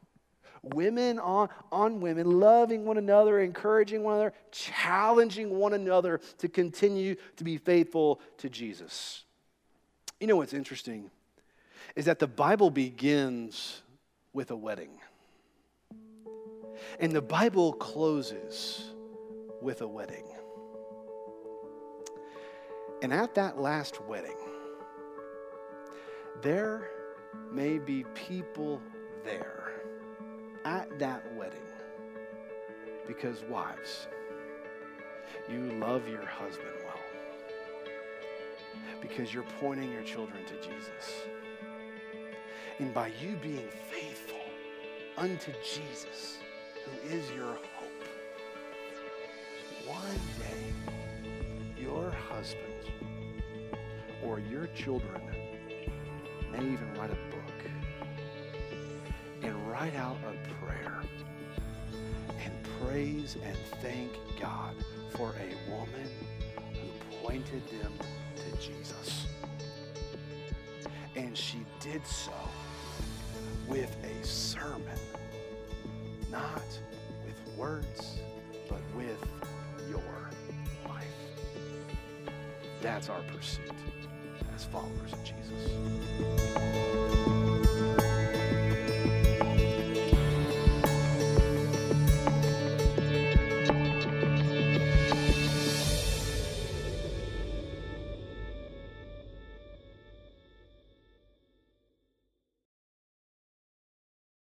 women 0.63 1.19
on, 1.19 1.49
on 1.73 1.99
women, 1.99 2.39
loving 2.39 2.85
one 2.85 2.97
another, 2.97 3.41
encouraging 3.41 4.01
one 4.01 4.15
another, 4.15 4.33
challenging 4.51 5.49
one 5.49 5.73
another 5.73 6.21
to 6.37 6.47
continue 6.47 7.15
to 7.35 7.43
be 7.43 7.57
faithful 7.57 8.21
to 8.37 8.49
Jesus. 8.49 9.24
You 10.19 10.27
know 10.27 10.37
what's 10.37 10.53
interesting? 10.53 11.11
Is 11.95 12.05
that 12.05 12.19
the 12.19 12.27
Bible 12.27 12.69
begins 12.69 13.81
with 14.33 14.51
a 14.51 14.55
wedding, 14.55 14.91
and 16.99 17.11
the 17.11 17.21
Bible 17.21 17.73
closes 17.73 18.91
with 19.61 19.81
a 19.81 19.87
wedding. 19.87 20.23
And 23.01 23.13
at 23.13 23.35
that 23.35 23.59
last 23.59 24.01
wedding, 24.05 24.37
there 26.41 26.89
may 27.51 27.77
be 27.77 28.05
people 28.13 28.81
there 29.23 29.71
at 30.63 30.97
that 30.99 31.35
wedding 31.35 31.59
because, 33.05 33.43
wives, 33.43 34.07
you 35.49 35.73
love 35.73 36.07
your 36.07 36.25
husband 36.25 36.84
because 39.01 39.33
you're 39.33 39.45
pointing 39.59 39.91
your 39.91 40.03
children 40.03 40.43
to 40.45 40.55
Jesus. 40.55 41.27
And 42.79 42.93
by 42.93 43.11
you 43.21 43.37
being 43.41 43.69
faithful 43.89 44.39
unto 45.17 45.51
Jesus, 45.63 46.39
who 46.83 47.15
is 47.15 47.29
your 47.31 47.57
hope, 47.73 48.03
one 49.85 50.19
day 50.39 51.81
your 51.81 52.11
husband 52.11 52.65
or 54.23 54.39
your 54.39 54.67
children 54.67 55.21
may 56.51 56.59
even 56.59 56.93
write 56.97 57.11
a 57.11 57.35
book 57.35 57.45
and 59.43 59.69
write 59.69 59.95
out 59.95 60.17
a 60.27 60.65
prayer 60.65 61.01
and 62.43 62.53
praise 62.81 63.37
and 63.43 63.57
thank 63.81 64.11
God 64.39 64.75
for 65.11 65.33
a 65.39 65.71
woman 65.71 66.09
who 66.73 67.17
pointed 67.21 67.61
them 67.81 67.93
Jesus. 68.59 69.27
And 71.15 71.37
she 71.37 71.59
did 71.79 72.05
so 72.05 72.33
with 73.67 73.95
a 74.03 74.25
sermon, 74.25 74.99
not 76.31 76.61
with 77.25 77.57
words, 77.57 78.19
but 78.69 78.81
with 78.95 79.23
your 79.89 80.29
life. 80.87 81.07
That's 82.81 83.09
our 83.09 83.21
pursuit 83.33 83.71
as 84.55 84.65
followers 84.65 85.13
of 85.13 85.23
Jesus. 85.23 87.04